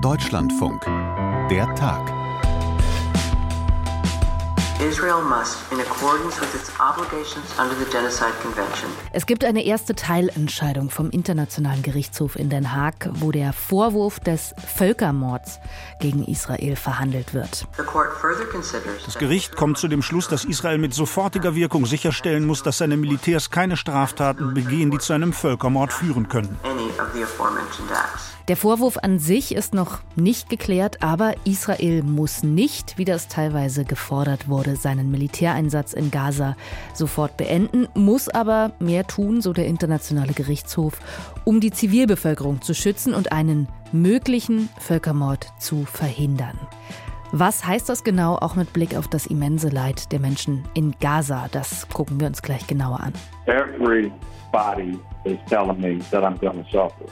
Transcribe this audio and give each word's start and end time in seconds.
Deutschlandfunk. 0.00 0.84
Der 1.50 1.74
Tag. 1.74 2.12
Es 9.12 9.26
gibt 9.26 9.44
eine 9.44 9.64
erste 9.64 9.94
Teilentscheidung 9.96 10.90
vom 10.90 11.10
Internationalen 11.10 11.82
Gerichtshof 11.82 12.36
in 12.36 12.48
Den 12.48 12.72
Haag, 12.74 13.10
wo 13.14 13.32
der 13.32 13.52
Vorwurf 13.52 14.20
des 14.20 14.54
Völkermords 14.76 15.58
gegen 16.00 16.24
Israel 16.24 16.76
verhandelt 16.76 17.34
wird. 17.34 17.66
Das 17.76 19.18
Gericht 19.18 19.56
kommt 19.56 19.78
zu 19.78 19.88
dem 19.88 20.02
Schluss, 20.02 20.28
dass 20.28 20.44
Israel 20.44 20.78
mit 20.78 20.94
sofortiger 20.94 21.56
Wirkung 21.56 21.86
sicherstellen 21.86 22.46
muss, 22.46 22.62
dass 22.62 22.78
seine 22.78 22.96
Militärs 22.96 23.50
keine 23.50 23.76
Straftaten 23.76 24.54
begehen, 24.54 24.92
die 24.92 24.98
zu 24.98 25.12
einem 25.12 25.32
Völkermord 25.32 25.92
führen 25.92 26.28
können. 26.28 26.56
Der 28.48 28.56
Vorwurf 28.56 28.96
an 29.02 29.18
sich 29.18 29.54
ist 29.54 29.74
noch 29.74 29.98
nicht 30.16 30.48
geklärt, 30.48 31.02
aber 31.02 31.34
Israel 31.44 32.02
muss 32.02 32.42
nicht, 32.42 32.96
wie 32.96 33.04
das 33.04 33.28
teilweise 33.28 33.84
gefordert 33.84 34.48
wurde, 34.48 34.74
seinen 34.74 35.10
Militäreinsatz 35.10 35.92
in 35.92 36.10
Gaza 36.10 36.56
sofort 36.94 37.36
beenden, 37.36 37.88
muss 37.92 38.30
aber 38.30 38.72
mehr 38.78 39.06
tun, 39.06 39.42
so 39.42 39.52
der 39.52 39.66
Internationale 39.66 40.32
Gerichtshof, 40.32 40.98
um 41.44 41.60
die 41.60 41.72
Zivilbevölkerung 41.72 42.62
zu 42.62 42.72
schützen 42.72 43.12
und 43.12 43.32
einen 43.32 43.68
möglichen 43.92 44.70
Völkermord 44.78 45.48
zu 45.58 45.84
verhindern. 45.84 46.58
Was 47.32 47.66
heißt 47.66 47.90
das 47.90 48.02
genau, 48.02 48.36
auch 48.36 48.56
mit 48.56 48.72
Blick 48.72 48.96
auf 48.96 49.08
das 49.08 49.26
immense 49.26 49.68
Leid 49.68 50.10
der 50.10 50.20
Menschen 50.20 50.64
in 50.72 50.94
Gaza? 51.00 51.48
Das 51.52 51.86
gucken 51.90 52.18
wir 52.18 52.26
uns 52.26 52.40
gleich 52.40 52.66
genauer 52.66 53.00
an. 53.00 53.12
Everybody 53.44 54.98
is 55.24 55.36
telling 55.50 55.78
me 55.78 55.98
that 56.10 56.24
I'm 56.24 56.38
to 56.40 56.64
suffer. 56.72 57.04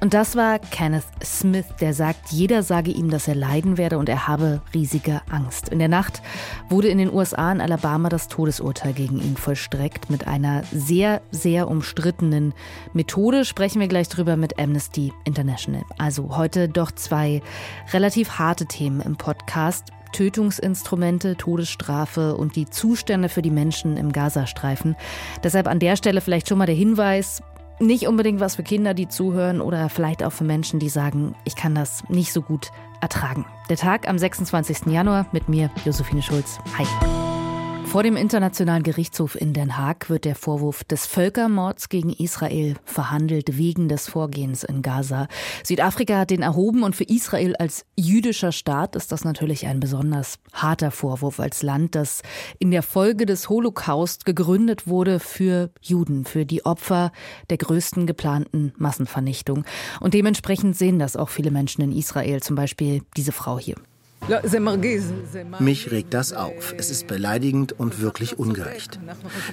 Und 0.00 0.14
das 0.14 0.36
war 0.36 0.58
Kenneth 0.58 1.04
Smith, 1.22 1.66
der 1.80 1.94
sagt, 1.94 2.30
jeder 2.30 2.62
sage 2.62 2.90
ihm, 2.90 3.10
dass 3.10 3.28
er 3.28 3.34
leiden 3.34 3.78
werde 3.78 3.98
und 3.98 4.08
er 4.08 4.26
habe 4.26 4.62
riesige 4.74 5.20
Angst. 5.30 5.68
In 5.68 5.78
der 5.78 5.88
Nacht 5.88 6.22
wurde 6.68 6.88
in 6.88 6.98
den 6.98 7.12
USA 7.12 7.52
in 7.52 7.60
Alabama 7.60 8.08
das 8.08 8.28
Todesurteil 8.28 8.92
gegen 8.92 9.18
ihn 9.18 9.36
vollstreckt 9.36 10.10
mit 10.10 10.26
einer 10.26 10.62
sehr, 10.72 11.20
sehr 11.30 11.68
umstrittenen 11.68 12.54
Methode. 12.92 13.44
Sprechen 13.44 13.80
wir 13.80 13.88
gleich 13.88 14.08
drüber 14.08 14.36
mit 14.36 14.58
Amnesty 14.58 15.12
International. 15.24 15.82
Also 15.98 16.36
heute 16.36 16.68
doch 16.68 16.92
zwei 16.92 17.42
relativ 17.92 18.38
harte 18.38 18.66
Themen 18.66 19.00
im 19.00 19.16
Podcast. 19.16 19.92
Tötungsinstrumente, 20.12 21.36
Todesstrafe 21.36 22.36
und 22.36 22.54
die 22.54 22.68
Zustände 22.68 23.28
für 23.28 23.42
die 23.42 23.50
Menschen 23.50 23.96
im 23.96 24.12
Gazastreifen. 24.12 24.94
Deshalb 25.42 25.66
an 25.66 25.78
der 25.78 25.96
Stelle 25.96 26.20
vielleicht 26.20 26.48
schon 26.48 26.58
mal 26.58 26.66
der 26.66 26.74
Hinweis, 26.74 27.42
nicht 27.86 28.06
unbedingt 28.06 28.40
was 28.40 28.56
für 28.56 28.62
Kinder, 28.62 28.94
die 28.94 29.08
zuhören 29.08 29.60
oder 29.60 29.88
vielleicht 29.88 30.22
auch 30.22 30.32
für 30.32 30.44
Menschen, 30.44 30.80
die 30.80 30.88
sagen, 30.88 31.34
ich 31.44 31.56
kann 31.56 31.74
das 31.74 32.08
nicht 32.08 32.32
so 32.32 32.42
gut 32.42 32.70
ertragen. 33.00 33.44
Der 33.68 33.76
Tag 33.76 34.08
am 34.08 34.18
26. 34.18 34.86
Januar 34.86 35.26
mit 35.32 35.48
mir, 35.48 35.70
Josephine 35.84 36.22
Schulz. 36.22 36.58
Hi. 36.78 36.86
Vor 37.92 38.02
dem 38.02 38.16
Internationalen 38.16 38.84
Gerichtshof 38.84 39.38
in 39.38 39.52
Den 39.52 39.76
Haag 39.76 40.08
wird 40.08 40.24
der 40.24 40.34
Vorwurf 40.34 40.82
des 40.82 41.04
Völkermords 41.04 41.90
gegen 41.90 42.08
Israel 42.08 42.76
verhandelt 42.86 43.58
wegen 43.58 43.90
des 43.90 44.08
Vorgehens 44.08 44.64
in 44.64 44.80
Gaza. 44.80 45.28
Südafrika 45.62 46.20
hat 46.20 46.30
den 46.30 46.40
erhoben 46.40 46.84
und 46.84 46.96
für 46.96 47.04
Israel 47.04 47.54
als 47.56 47.84
jüdischer 47.94 48.50
Staat 48.50 48.96
ist 48.96 49.12
das 49.12 49.26
natürlich 49.26 49.66
ein 49.66 49.78
besonders 49.78 50.38
harter 50.54 50.90
Vorwurf 50.90 51.38
als 51.38 51.62
Land, 51.62 51.94
das 51.94 52.22
in 52.58 52.70
der 52.70 52.82
Folge 52.82 53.26
des 53.26 53.50
Holocaust 53.50 54.24
gegründet 54.24 54.86
wurde 54.86 55.20
für 55.20 55.68
Juden, 55.82 56.24
für 56.24 56.46
die 56.46 56.64
Opfer 56.64 57.12
der 57.50 57.58
größten 57.58 58.06
geplanten 58.06 58.72
Massenvernichtung. 58.78 59.66
Und 60.00 60.14
dementsprechend 60.14 60.78
sehen 60.78 60.98
das 60.98 61.14
auch 61.14 61.28
viele 61.28 61.50
Menschen 61.50 61.82
in 61.82 61.92
Israel, 61.92 62.42
zum 62.42 62.56
Beispiel 62.56 63.02
diese 63.18 63.32
Frau 63.32 63.58
hier. 63.58 63.76
Mich 65.58 65.90
regt 65.90 66.14
das 66.14 66.32
auf. 66.32 66.74
Es 66.78 66.90
ist 66.90 67.06
beleidigend 67.08 67.72
und 67.72 68.00
wirklich 68.00 68.38
ungerecht. 68.38 69.00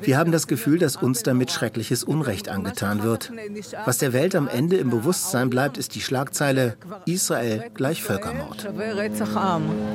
Wir 0.04 0.18
haben 0.18 0.32
das 0.32 0.48
Gefühl, 0.48 0.78
dass 0.78 0.96
uns 0.96 1.24
damit 1.24 1.52
schreckliches 1.52 2.04
Unrecht 2.04 2.50
angetan 2.50 3.04
wird. 3.04 3.32
Was 3.86 3.98
der 3.98 4.14
Welt 4.14 4.36
am 4.36 4.48
Ende 4.48 4.78
im 4.78 4.92
Bewusstsein 4.92 5.50
bleibt, 5.50 5.78
ist 5.78 5.96
die 5.96 6.02
Schlagzeile 6.02 6.78
Israel 7.06 7.72
gleich 7.74 8.04
Völkermord. 8.04 8.70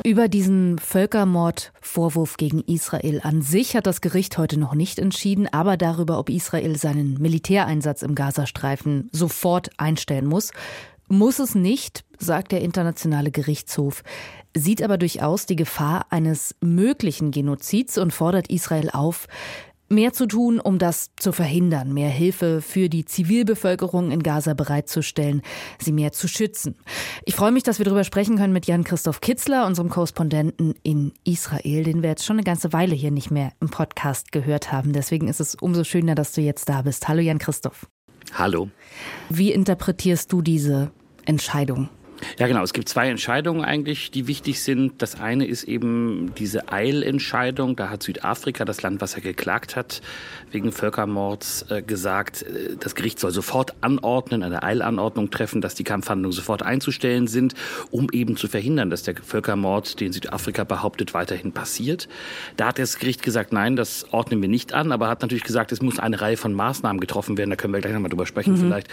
Über 0.05 0.29
diesen 0.29 0.79
Völkermordvorwurf 0.79 2.37
gegen 2.37 2.61
Israel 2.62 3.21
an 3.23 3.43
sich 3.43 3.77
hat 3.77 3.87
das 3.87 4.01
Gericht 4.01 4.39
heute 4.39 4.59
noch 4.59 4.75
nicht 4.75 4.99
entschieden, 4.99 5.49
aber 5.53 5.77
darüber, 5.77 6.19
ob 6.19 6.31
Israel 6.31 6.77
seinen 6.77 7.15
Militäreinsatz 7.21 8.03
im 8.03 8.15
Gazastreifen 8.15 9.09
sofort 9.12 9.71
einstellen 9.79 10.27
muss. 10.27 10.51
Muss 11.09 11.39
es 11.39 11.55
nicht, 11.55 12.05
sagt 12.19 12.53
der 12.53 12.63
Internationale 12.63 13.31
Gerichtshof 13.31 14.03
sieht 14.57 14.83
aber 14.83 14.99
durchaus 14.99 15.47
die 15.47 15.57
Gefahr 15.57 16.07
eines 16.11 16.55
möglichen 16.61 17.31
Genozids 17.31 17.99
und 17.99 18.13
fordert 18.13 18.49
Israel 18.49 18.91
auf, 18.91 19.27
mehr 19.89 20.13
zu 20.13 20.27
tun, 20.27 20.61
um 20.61 20.79
das 20.79 21.11
zu 21.17 21.33
verhindern, 21.33 21.93
mehr 21.93 22.09
Hilfe 22.09 22.63
für 22.63 22.89
die 22.89 23.05
Zivilbevölkerung 23.05 24.11
in 24.11 24.23
Gaza 24.23 24.55
bereitzustellen, 24.55 25.43
sie 25.79 25.93
mehr 25.93 26.13
zu 26.13 26.27
schützen. 26.27 26.77
Ich 27.25 27.35
freue 27.35 27.53
mich, 27.53 27.65
dass 27.65 27.79
wir 27.79 27.85
darüber 27.85 28.05
sprechen 28.05 28.37
können 28.37 28.53
mit 28.53 28.67
Jan-Christoph 28.67 29.21
Kitzler, 29.21 29.67
unserem 29.67 29.91
Korrespondenten 29.91 30.75
in 30.83 31.13
Israel, 31.25 31.85
den 31.85 32.03
wir 32.03 32.11
jetzt 32.11 32.25
schon 32.25 32.37
eine 32.37 32.45
ganze 32.45 32.73
Weile 32.73 32.95
hier 32.95 33.11
nicht 33.11 33.31
mehr 33.31 33.53
im 33.61 33.69
Podcast 33.69 34.33
gehört 34.33 34.73
haben. 34.73 34.93
Deswegen 34.93 35.29
ist 35.29 35.41
es 35.41 35.55
umso 35.55 35.85
schöner, 35.85 36.15
dass 36.15 36.33
du 36.33 36.41
jetzt 36.41 36.69
da 36.69 36.83
bist. 36.83 37.07
Hallo 37.07 37.21
Jan-Christoph. 37.21 37.87
Hallo. 38.33 38.71
Wie 39.29 39.53
interpretierst 39.53 40.33
du 40.33 40.43
diese 40.43 40.91
Entscheidung? 41.25 41.89
Ja, 42.39 42.47
genau. 42.47 42.62
Es 42.62 42.73
gibt 42.73 42.89
zwei 42.89 43.09
Entscheidungen 43.09 43.65
eigentlich, 43.65 44.11
die 44.11 44.27
wichtig 44.27 44.62
sind. 44.62 45.01
Das 45.03 45.21
eine 45.21 45.47
ist 45.47 45.65
eben 45.65 46.33
diese 46.39 46.73
Eilentscheidung. 46.73 47.77
Da 47.77 47.91
hat 47.91 48.03
Südafrika, 48.03 48.65
das 48.65 48.83
Land, 48.83 49.01
was 49.01 49.15
er 49.15 49.21
geklagt 49.21 49.77
hat, 49.77 50.03
wegen 50.51 50.73
Völkermords 50.73 51.67
äh, 51.71 51.83
gesagt, 51.83 52.43
äh, 52.43 52.77
das 52.79 52.95
Gericht 52.95 53.19
soll 53.21 53.31
sofort 53.31 53.75
anordnen, 53.81 54.43
eine 54.43 54.62
Eilanordnung 54.62 55.31
treffen, 55.31 55.61
dass 55.61 55.75
die 55.75 55.85
Kampfhandlungen 55.85 56.33
sofort 56.35 56.62
einzustellen 56.62 57.27
sind, 57.27 57.55
um 57.91 58.09
eben 58.12 58.37
zu 58.37 58.49
verhindern, 58.49 58.91
dass 58.91 59.03
der 59.03 59.17
Völkermord, 59.17 60.01
den 60.01 60.12
Südafrika 60.12 60.65
behauptet, 60.65 61.15
weiterhin 61.15 61.53
passiert. 61.53 62.09
Da 62.56 62.69
hat 62.69 62.79
das 62.79 62.99
Gericht 62.99 63.23
gesagt, 63.23 63.53
nein, 63.53 63.77
das 63.77 64.06
ordnen 64.12 64.41
wir 64.41 64.49
nicht 64.49 64.73
an, 64.73 64.93
aber 64.93 65.09
hat 65.09 65.23
natürlich 65.23 65.45
gesagt, 65.45 65.73
es 65.73 65.83
muss 65.83 65.99
eine 65.99 66.21
Reihe 66.21 66.37
von 66.37 66.53
Maßnahmen 66.53 67.01
getroffen 67.01 67.37
werden. 67.39 67.51
Da 67.51 67.56
können 67.56 67.73
wir 67.73 67.81
gleich 67.81 67.93
nochmal 67.93 68.11
drüber 68.11 68.27
sprechen 68.27 68.55
mhm. 68.55 68.59
vielleicht 68.59 68.89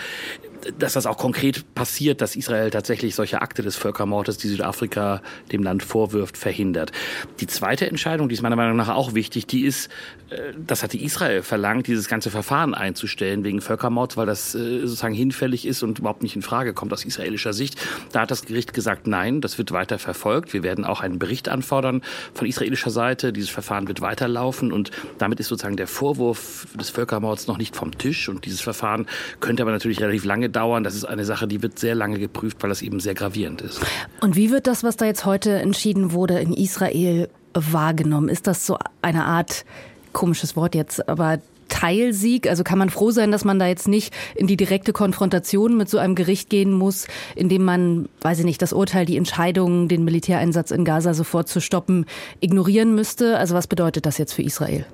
dass 0.78 0.94
das 0.94 1.06
auch 1.06 1.18
konkret 1.18 1.74
passiert, 1.75 2.22
dass 2.22 2.36
Israel 2.36 2.69
tatsächlich 2.69 3.16
solche 3.22 3.44
Akte 3.44 3.62
des 3.62 3.76
Völkermordes, 3.76 4.40
die 4.40 4.48
Südafrika 4.48 5.22
dem 5.52 5.62
Land 5.62 5.84
vorwirft, 5.84 6.38
verhindert. 6.38 6.92
Die 7.40 7.46
zweite 7.46 7.86
Entscheidung, 7.86 8.30
die 8.30 8.34
ist 8.34 8.42
meiner 8.42 8.56
Meinung 8.56 8.76
nach 8.76 8.90
auch 8.90 9.14
wichtig, 9.14 9.46
die 9.46 9.62
ist, 9.62 9.92
äh, 10.32 10.54
das 10.58 10.82
hatte 10.82 10.98
Israel 10.98 11.44
verlangt, 11.44 11.86
dieses 11.86 12.08
ganze 12.08 12.31
Verfahren 12.31 12.74
einzustellen 12.74 13.44
wegen 13.44 13.62
Völkermords, 13.62 14.18
weil 14.18 14.26
das 14.26 14.56
äh, 14.56 14.80
sozusagen 14.88 15.14
hinfällig 15.14 15.68
ist 15.68 15.84
und 15.84 16.00
überhaupt 16.00 16.24
nicht 16.24 16.36
in 16.36 16.42
Frage 16.42 16.74
kommt 16.74 16.92
aus 16.94 17.06
israelischer 17.06 17.54
Sicht. 17.54 17.80
Da 18.12 18.22
hat 18.22 18.31
das 18.31 18.44
Gericht 18.44 18.74
gesagt, 18.74 19.06
nein, 19.06 19.40
das 19.40 19.60
wird 19.60 19.72
weiter 19.72 20.00
verfolgt. 20.00 20.52
Wir 20.54 20.64
werden 20.64 20.84
auch 20.84 21.02
einen 21.02 21.20
Bericht 21.20 21.48
anfordern 21.48 22.02
von 22.34 22.48
israelischer 22.48 22.90
Seite. 22.90 23.34
Dieses 23.34 23.52
Verfahren 23.52 23.88
wird 23.88 24.02
weiterlaufen 24.02 24.72
und 24.72 24.90
damit 25.20 25.40
ist 25.40 25.50
sozusagen 25.50 25.78
der 25.78 25.88
Vorwurf 25.88 26.66
des 26.74 26.90
Völkermords 26.90 27.46
noch 27.46 27.60
nicht 27.60 27.76
vom 27.76 27.96
Tisch 27.96 28.30
und 28.30 28.46
dieses 28.46 28.62
Verfahren 28.62 29.06
könnte 29.42 29.62
aber 29.62 29.72
natürlich 29.72 30.02
relativ 30.02 30.26
lange 30.26 30.50
dauern. 30.50 30.84
Das 30.84 30.96
ist 30.96 31.06
eine 31.06 31.24
Sache, 31.24 31.48
die 31.48 31.62
wird 31.62 31.78
sehr 31.78 31.94
lange 31.94 32.18
geprüft, 32.18 32.58
weil 32.62 32.70
das 32.70 32.81
eben 32.81 33.00
sehr 33.01 33.13
gravierend 33.13 33.62
ist. 33.62 33.81
Und 34.22 34.35
wie 34.35 34.51
wird 34.51 34.67
das, 34.67 34.84
was 34.84 34.97
da 34.97 35.06
jetzt 35.06 35.25
heute 35.25 35.59
entschieden 35.59 36.12
wurde, 36.12 36.39
in 36.39 36.53
Israel 36.53 37.29
wahrgenommen? 37.53 38.29
Ist 38.29 38.47
das 38.47 38.66
so 38.66 38.78
eine 39.01 39.25
Art, 39.25 39.66
komisches 40.13 40.56
Wort 40.56 40.75
jetzt, 40.75 41.07
aber 41.09 41.39
Teilsieg? 41.67 42.47
Also 42.47 42.63
kann 42.63 42.78
man 42.78 42.89
froh 42.89 43.12
sein, 43.12 43.31
dass 43.31 43.45
man 43.45 43.59
da 43.59 43.67
jetzt 43.67 43.88
nicht 43.88 44.13
in 44.35 44.47
die 44.47 44.57
direkte 44.57 44.94
Konfrontation 44.94 45.78
mit 45.78 45.89
so 45.89 45.97
einem 45.97 46.16
Gericht 46.16 46.50
gehen 46.50 46.72
muss, 46.72 47.07
indem 47.36 47.63
man, 47.63 48.09
weiß 48.21 48.39
ich 48.39 48.45
nicht, 48.45 48.62
das 48.62 48.74
Urteil, 48.74 49.06
die 49.06 49.18
Entscheidung, 49.18 49.88
den 49.88 50.04
Militäreinsatz 50.04 50.71
in 50.71 50.86
Gaza 50.86 51.13
sofort 51.13 51.47
zu 51.47 51.59
stoppen, 51.59 52.06
ignorieren 52.39 52.94
müsste? 52.94 53.38
Also 53.38 53.56
was 53.56 53.68
bedeutet 53.68 54.06
das 54.06 54.18
jetzt 54.18 54.33
für 54.33 54.44
Israel? 54.44 54.86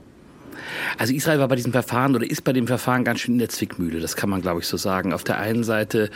Also 0.98 1.14
Israel 1.14 1.40
war 1.40 1.48
bei 1.48 1.56
diesem 1.56 1.72
Verfahren 1.72 2.16
oder 2.16 2.30
ist 2.30 2.44
bei 2.44 2.54
dem 2.54 2.68
Verfahren 2.68 3.04
ganz 3.04 3.20
schön 3.20 3.36
in 3.36 3.40
der 3.40 3.50
Zwickmühle. 3.50 4.00
Das 4.00 4.16
kann 4.16 4.30
man, 4.30 4.42
glaube 4.42 4.62
ich, 4.62 4.68
so 4.68 4.78
sagen. 4.78 5.14
Auf 5.14 5.24
der 5.24 5.40
einen 5.40 5.64
Seite 5.64 6.10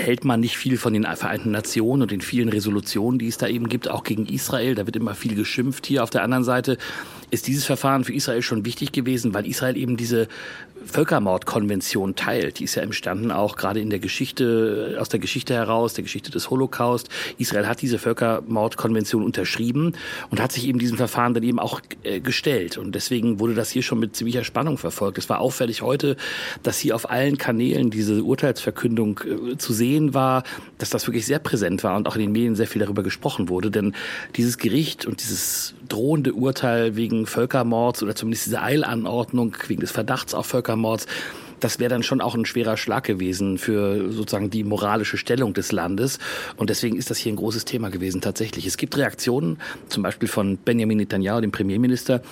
hält 0.00 0.24
man 0.24 0.40
nicht 0.40 0.56
viel 0.56 0.76
von 0.76 0.92
den 0.92 1.04
Vereinten 1.04 1.50
Nationen 1.50 2.02
und 2.02 2.10
den 2.10 2.20
vielen 2.20 2.48
Resolutionen, 2.48 3.18
die 3.18 3.28
es 3.28 3.38
da 3.38 3.46
eben 3.46 3.68
gibt, 3.68 3.88
auch 3.88 4.04
gegen 4.04 4.26
Israel. 4.26 4.74
Da 4.74 4.86
wird 4.86 4.96
immer 4.96 5.14
viel 5.14 5.34
geschimpft. 5.34 5.86
Hier 5.86 6.02
auf 6.02 6.10
der 6.10 6.22
anderen 6.22 6.44
Seite 6.44 6.78
ist 7.30 7.46
dieses 7.46 7.64
Verfahren 7.64 8.04
für 8.04 8.12
Israel 8.12 8.42
schon 8.42 8.64
wichtig 8.64 8.92
gewesen, 8.92 9.34
weil 9.34 9.46
Israel 9.46 9.76
eben 9.76 9.96
diese 9.96 10.28
Völkermordkonvention 10.84 12.16
teilt. 12.16 12.58
Die 12.58 12.64
ist 12.64 12.74
ja 12.74 12.82
entstanden 12.82 13.30
auch 13.30 13.56
gerade 13.56 13.80
in 13.80 13.90
der 13.90 13.98
Geschichte, 13.98 14.96
aus 14.98 15.08
der 15.08 15.20
Geschichte 15.20 15.54
heraus, 15.54 15.94
der 15.94 16.04
Geschichte 16.04 16.30
des 16.30 16.50
Holocaust. 16.50 17.08
Israel 17.38 17.66
hat 17.66 17.82
diese 17.82 17.98
Völkermordkonvention 17.98 19.22
unterschrieben 19.22 19.94
und 20.30 20.40
hat 20.40 20.52
sich 20.52 20.66
eben 20.66 20.78
diesem 20.78 20.96
Verfahren 20.96 21.34
dann 21.34 21.42
eben 21.42 21.58
auch 21.58 21.80
äh, 22.02 22.20
gestellt. 22.20 22.78
Und 22.78 22.94
deswegen 22.94 23.40
wurde 23.40 23.54
das 23.54 23.70
hier 23.70 23.82
schon 23.82 23.98
mit 23.98 24.16
ziemlicher 24.16 24.44
Spannung 24.44 24.78
verfolgt. 24.78 25.18
Es 25.18 25.28
war 25.28 25.40
auffällig 25.40 25.82
heute, 25.82 26.16
dass 26.62 26.78
hier 26.78 26.94
auf 26.94 27.10
allen 27.10 27.38
Kanälen 27.38 27.90
diese 27.90 28.22
Urteilsverkündung 28.22 29.20
äh, 29.20 29.56
zu 29.58 29.72
sehen 29.72 30.14
war, 30.14 30.44
dass 30.78 30.90
das 30.90 31.06
wirklich 31.06 31.26
sehr 31.26 31.38
präsent 31.38 31.84
war 31.84 31.96
und 31.96 32.08
auch 32.08 32.16
in 32.16 32.22
den 32.22 32.32
Medien 32.32 32.56
sehr 32.56 32.66
viel 32.66 32.80
darüber 32.80 33.02
gesprochen 33.02 33.48
wurde. 33.48 33.70
Denn 33.70 33.94
dieses 34.36 34.58
Gericht 34.58 35.06
und 35.06 35.22
dieses 35.22 35.74
drohende 35.88 36.32
Urteil 36.32 36.96
wegen 36.96 37.19
Völkermords 37.26 38.02
oder 38.02 38.14
zumindest 38.14 38.46
diese 38.46 38.62
Eilanordnung 38.62 39.56
wegen 39.68 39.80
des 39.80 39.90
Verdachts 39.90 40.34
auf 40.34 40.46
Völkermord 40.46 40.60
Völkermords, 40.60 41.06
das 41.60 41.78
wäre 41.78 41.90
dann 41.90 42.02
schon 42.02 42.22
auch 42.22 42.34
ein 42.34 42.46
schwerer 42.46 42.78
Schlag 42.78 43.04
gewesen 43.04 43.58
für 43.58 44.10
sozusagen 44.10 44.48
die 44.48 44.64
moralische 44.64 45.18
Stellung 45.18 45.52
des 45.52 45.72
Landes. 45.72 46.18
Und 46.56 46.70
deswegen 46.70 46.96
ist 46.96 47.10
das 47.10 47.18
hier 47.18 47.32
ein 47.32 47.36
großes 47.36 47.66
Thema 47.66 47.90
gewesen 47.90 48.22
tatsächlich. 48.22 48.66
Es 48.66 48.78
gibt 48.78 48.96
Reaktionen, 48.96 49.58
zum 49.88 50.02
Beispiel 50.02 50.28
von 50.28 50.56
Benjamin 50.56 50.96
Netanyahu, 50.96 51.42
dem 51.42 51.52
Premierminister, 51.52 52.22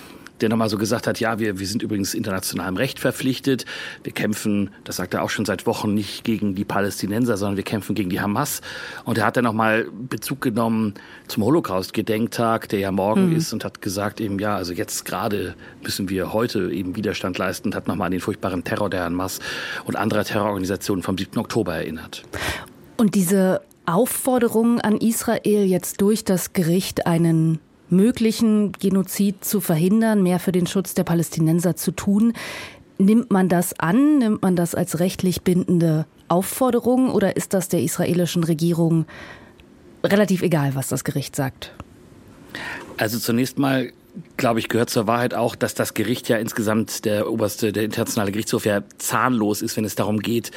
der 0.40 0.48
nochmal 0.48 0.68
so 0.68 0.78
gesagt 0.78 1.06
hat, 1.06 1.20
ja, 1.20 1.38
wir, 1.38 1.58
wir 1.58 1.66
sind 1.66 1.82
übrigens 1.82 2.14
internationalem 2.14 2.76
Recht 2.76 2.98
verpflichtet. 2.98 3.64
Wir 4.02 4.12
kämpfen, 4.12 4.70
das 4.84 4.96
sagt 4.96 5.14
er 5.14 5.22
auch 5.22 5.30
schon 5.30 5.44
seit 5.44 5.66
Wochen, 5.66 5.94
nicht 5.94 6.24
gegen 6.24 6.54
die 6.54 6.64
Palästinenser, 6.64 7.36
sondern 7.36 7.56
wir 7.56 7.64
kämpfen 7.64 7.94
gegen 7.94 8.10
die 8.10 8.20
Hamas. 8.20 8.60
Und 9.04 9.18
er 9.18 9.26
hat 9.26 9.36
dann 9.36 9.44
nochmal 9.44 9.86
Bezug 10.08 10.40
genommen 10.40 10.94
zum 11.26 11.44
Holocaust-Gedenktag, 11.44 12.68
der 12.68 12.80
ja 12.80 12.92
morgen 12.92 13.30
mhm. 13.30 13.36
ist, 13.36 13.52
und 13.52 13.64
hat 13.64 13.82
gesagt 13.82 14.20
eben, 14.20 14.38
ja, 14.38 14.56
also 14.56 14.72
jetzt 14.72 15.04
gerade 15.04 15.54
müssen 15.82 16.08
wir 16.08 16.32
heute 16.32 16.70
eben 16.70 16.96
Widerstand 16.96 17.38
leisten 17.38 17.68
und 17.68 17.74
hat 17.74 17.88
nochmal 17.88 18.06
an 18.06 18.12
den 18.12 18.20
furchtbaren 18.20 18.64
Terror 18.64 18.90
der 18.90 19.04
Hamas 19.04 19.40
und 19.84 19.96
anderer 19.96 20.24
Terrororganisationen 20.24 21.02
vom 21.02 21.18
7. 21.18 21.38
Oktober 21.38 21.74
erinnert. 21.74 22.24
Und 22.96 23.14
diese 23.14 23.60
Aufforderung 23.86 24.80
an 24.80 24.98
Israel, 24.98 25.64
jetzt 25.64 26.00
durch 26.02 26.22
das 26.24 26.52
Gericht 26.52 27.06
einen 27.06 27.58
möglichen 27.90 28.72
Genozid 28.72 29.44
zu 29.44 29.60
verhindern, 29.60 30.22
mehr 30.22 30.38
für 30.38 30.52
den 30.52 30.66
Schutz 30.66 30.94
der 30.94 31.04
Palästinenser 31.04 31.76
zu 31.76 31.92
tun. 31.92 32.32
Nimmt 32.98 33.30
man 33.30 33.48
das 33.48 33.78
an? 33.78 34.18
Nimmt 34.18 34.42
man 34.42 34.56
das 34.56 34.74
als 34.74 34.98
rechtlich 34.98 35.42
bindende 35.42 36.06
Aufforderung 36.28 37.10
oder 37.10 37.36
ist 37.36 37.54
das 37.54 37.68
der 37.68 37.82
israelischen 37.82 38.44
Regierung 38.44 39.06
relativ 40.04 40.42
egal, 40.42 40.74
was 40.74 40.88
das 40.88 41.04
Gericht 41.04 41.34
sagt? 41.34 41.72
Also 42.96 43.18
zunächst 43.18 43.58
mal 43.58 43.92
glaube 44.36 44.60
ich, 44.60 44.68
gehört 44.68 44.90
zur 44.90 45.06
Wahrheit 45.06 45.34
auch, 45.34 45.54
dass 45.54 45.74
das 45.74 45.94
Gericht 45.94 46.28
ja 46.28 46.38
insgesamt 46.38 47.04
der 47.04 47.30
oberste, 47.30 47.72
der 47.72 47.84
internationale 47.84 48.32
Gerichtshof 48.32 48.64
ja 48.64 48.82
zahnlos 48.98 49.62
ist, 49.62 49.76
wenn 49.76 49.84
es 49.84 49.94
darum 49.94 50.20
geht, 50.20 50.50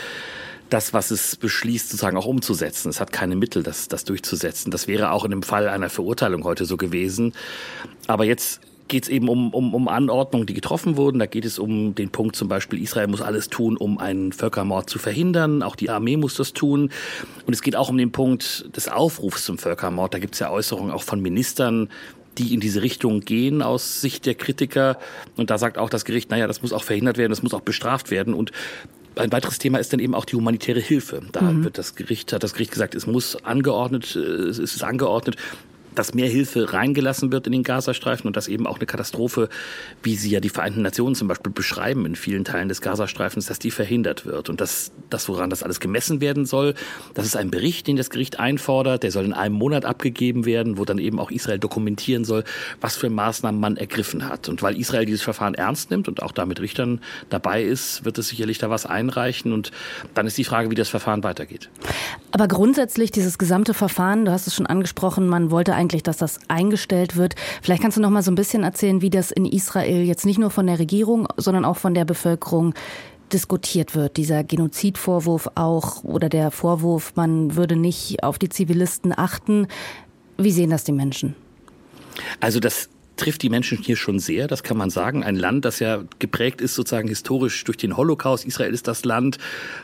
das, 0.72 0.94
was 0.94 1.12
es 1.12 1.36
beschließt, 1.36 1.90
sozusagen 1.90 2.18
auch 2.18 2.26
umzusetzen. 2.26 2.90
Es 2.90 3.00
hat 3.00 3.12
keine 3.12 3.36
Mittel, 3.36 3.62
das, 3.62 3.88
das 3.88 4.06
durchzusetzen. 4.06 4.72
Das 4.72 4.88
wäre 4.88 5.12
auch 5.12 5.26
in 5.26 5.32
dem 5.32 5.44
Fall 5.44 5.68
einer 5.68 5.90
Verurteilung 5.90 6.44
heute 6.44 6.66
so 6.66 6.78
gewesen. 6.78 7.34
Aber 8.08 8.26
jetzt 8.26 8.62
geht 8.88 9.04
es 9.04 9.10
eben 9.10 9.30
um, 9.30 9.54
um, 9.54 9.74
um 9.74 9.88
Anordnungen, 9.88 10.48
die 10.48 10.54
getroffen 10.54 10.98
wurden. 10.98 11.20
Da 11.20 11.26
geht 11.26 11.46
es 11.46 11.60
um 11.60 11.96
den 11.96 12.10
Punkt 12.10 12.36
zum 12.36 12.48
Beispiel, 12.48 12.82
Israel 12.82 13.08
muss 13.08 13.22
alles 13.22 13.50
tun, 13.50 13.78
um 13.78 13.98
einen 13.98 14.34
Völkermord 14.34 14.90
zu 14.90 15.00
verhindern. 15.00 15.64
Auch 15.64 15.76
die 15.76 15.90
Armee 15.90 16.18
muss 16.18 16.36
das 16.36 16.54
tun. 16.54 16.90
Und 17.46 17.54
es 17.54 17.62
geht 17.62 17.76
auch 17.76 17.90
um 17.90 17.98
den 17.98 18.12
Punkt 18.12 18.76
des 18.76 18.88
Aufrufs 18.88 19.46
zum 19.46 19.58
Völkermord. 19.58 20.14
Da 20.14 20.20
gibt 20.20 20.34
es 20.34 20.40
ja 20.40 20.50
Äußerungen 20.50 20.92
auch 20.92 21.04
von 21.04 21.22
Ministern, 21.22 21.90
die 22.38 22.54
in 22.54 22.60
diese 22.60 22.82
Richtung 22.82 23.22
gehen 23.22 23.62
aus 23.62 24.02
Sicht 24.02 24.26
der 24.26 24.36
Kritiker. 24.36 24.98
Und 25.36 25.50
da 25.50 25.58
sagt 25.58 25.78
auch 25.78 25.90
das 25.90 26.06
Gericht, 26.06 26.30
naja, 26.30 26.48
das 26.48 26.62
muss 26.62 26.74
auch 26.74 26.84
verhindert 26.84 27.18
werden, 27.18 27.32
das 27.32 27.44
muss 27.44 27.54
auch 27.54 27.62
bestraft 27.62 28.12
werden. 28.12 28.34
Und 28.34 28.52
ein 29.16 29.32
weiteres 29.32 29.60
Thema 29.60 29.78
ist 29.80 29.94
dann 29.94 30.00
eben 30.00 30.16
auch 30.16 30.26
die 30.26 30.36
humanitäre 30.36 30.80
Hilfe. 30.80 31.22
Da 31.32 31.42
mhm. 31.42 31.64
wird 31.64 31.78
das 31.78 31.96
Gericht, 31.96 32.34
hat 32.34 32.44
das 32.44 32.54
Gericht 32.54 32.72
gesagt, 32.72 32.96
es 32.96 33.08
muss 33.08 33.36
angeordnet, 33.44 34.16
äh, 34.16 34.20
es 34.20 34.60
ist 34.60 34.84
angeordnet, 34.84 35.36
dass 35.96 36.14
mehr 36.14 36.28
Hilfe 36.28 36.74
reingelassen 36.74 37.32
wird 37.32 37.48
in 37.48 37.54
den 37.54 37.64
Gazastreifen 37.64 38.28
und 38.28 38.38
dass 38.38 38.48
eben 38.48 38.68
auch 38.68 38.78
eine 38.78 38.86
Katastrophe, 38.86 39.50
wie 40.04 40.16
sie 40.16 40.30
ja 40.30 40.40
die 40.40 40.50
Vereinten 40.50 40.82
Nationen 40.82 41.16
zum 41.16 41.28
Beispiel 41.28 41.52
beschreiben 41.52 42.06
in 42.06 42.16
vielen 42.16 42.46
Teilen 42.46 42.70
des 42.70 42.82
Gazastreifens, 42.82 43.46
dass 43.46 43.60
die 43.60 43.72
verhindert 43.72 44.26
wird. 44.26 44.50
Und 44.50 44.62
dass 44.62 44.92
das, 45.10 45.28
woran 45.30 45.50
das 45.50 45.64
alles 45.64 45.80
gemessen 45.80 46.22
werden 46.22 46.46
soll, 46.46 46.76
das 47.14 47.26
ist 47.26 47.36
ein 47.36 47.52
Bericht, 47.52 47.88
den 47.88 47.98
das 47.98 48.10
Gericht 48.10 48.40
einfordert, 48.40 49.04
der 49.04 49.12
soll 49.12 49.26
in 49.26 49.34
einem 49.34 49.56
Monat 49.56 49.86
abgegeben 49.86 50.46
werden, 50.46 50.78
wo 50.78 50.86
dann 50.86 50.98
eben 50.98 51.20
auch 51.20 51.32
Israel 51.32 51.60
dokumentieren 51.60 52.26
soll, 52.26 52.44
was 52.80 52.96
für 52.96 53.10
Maßnahmen 53.10 53.60
man 53.60 53.78
ergriffen 53.78 54.28
hat. 54.28 54.50
Und 54.50 54.62
weil 54.62 54.78
Israel 54.78 55.06
dieses 55.06 55.22
Verfahren 55.22 55.54
ernst 55.54 55.92
nimmt 55.92 56.08
und 56.08 56.22
auch 56.22 56.32
da 56.32 56.46
mit 56.46 56.60
Richtern 56.62 57.02
dabei 57.30 57.64
ist, 57.64 58.06
wird 58.06 58.18
es 58.18 58.30
sicherlich 58.30 58.58
da 58.58 58.70
was 58.70 58.86
einreichen. 58.86 59.54
Und 59.54 59.72
dann 60.14 60.28
ist 60.28 60.38
die 60.38 60.44
Frage, 60.44 60.72
wie 60.72 60.76
das 60.76 60.90
Verfahren 60.90 61.24
weitergeht. 61.24 61.70
Aber 62.32 62.48
grundsätzlich 62.48 63.12
dieses 63.12 63.38
gesamte 63.38 63.74
Verfahren, 63.74 64.26
du 64.26 64.32
hast 64.32 64.48
es 64.48 64.56
schon 64.56 64.66
angesprochen, 64.66 65.28
man 65.28 65.52
wollte 65.52 65.76
eigentlich, 65.82 66.04
dass 66.04 66.18
das 66.18 66.40
eingestellt 66.48 67.16
wird. 67.16 67.36
Vielleicht 67.62 67.82
kannst 67.82 67.98
du 67.98 68.02
noch 68.02 68.10
mal 68.10 68.24
so 68.24 68.32
ein 68.32 68.36
bisschen 68.36 68.64
erzählen, 68.64 69.02
wie 69.02 69.10
das 69.10 69.32
in 69.32 69.46
Israel 69.46 70.04
jetzt 70.04 70.26
nicht 70.26 70.40
nur 70.40 70.52
von 70.52 70.68
der 70.68 70.80
Regierung, 70.80 71.28
sondern 71.38 71.66
auch 71.66 71.78
von 71.78 71.94
der 71.94 72.06
Bevölkerung 72.06 72.74
diskutiert 73.34 73.96
wird. 73.96 74.18
Dieser 74.18 74.44
Genozidvorwurf 74.44 75.50
auch 75.56 76.04
oder 76.04 76.30
der 76.30 76.52
Vorwurf, 76.52 77.14
man 77.16 77.56
würde 77.56 77.76
nicht 77.76 78.24
auf 78.24 78.38
die 78.38 78.50
Zivilisten 78.50 79.18
achten. 79.18 79.68
Wie 80.38 80.52
sehen 80.52 80.70
das 80.70 80.84
die 80.84 80.92
Menschen? 80.92 81.36
Also 82.40 82.60
das 82.60 82.90
trifft 83.18 83.42
die 83.44 83.50
Menschen 83.50 83.78
hier 83.78 83.96
schon 83.96 84.20
sehr, 84.20 84.48
das 84.48 84.64
kann 84.64 84.78
man 84.78 84.90
sagen. 84.90 85.24
Ein 85.24 85.36
Land, 85.36 85.66
das 85.66 85.80
ja 85.80 86.04
geprägt 86.20 86.62
ist 86.62 86.76
sozusagen 86.76 87.08
historisch 87.08 87.64
durch 87.64 87.78
den 87.78 87.98
Holocaust. 87.98 88.46
Israel 88.46 88.74
ist 88.74 88.88
das 88.88 89.06
Land, 89.06 89.38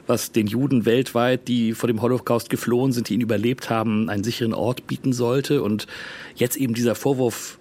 was 0.08 0.32
den 0.32 0.48
Juden 0.48 0.86
weltweit, 0.86 1.48
die 1.48 1.74
vor 1.74 1.88
dem 1.88 2.02
Holocaust 2.02 2.50
geflohen 2.50 2.92
sind, 2.92 3.10
die 3.10 3.14
ihn 3.14 3.22
überlebt 3.22 3.70
haben, 3.70 4.10
einen 4.10 4.24
sicheren 4.24 4.54
Ort 4.54 4.88
bieten 4.88 5.14
sollte. 5.14 5.62
Und 5.62 5.88
jetzt 6.36 6.58
eben 6.58 6.74
dieser 6.74 6.96
Vorwurf 6.96 7.57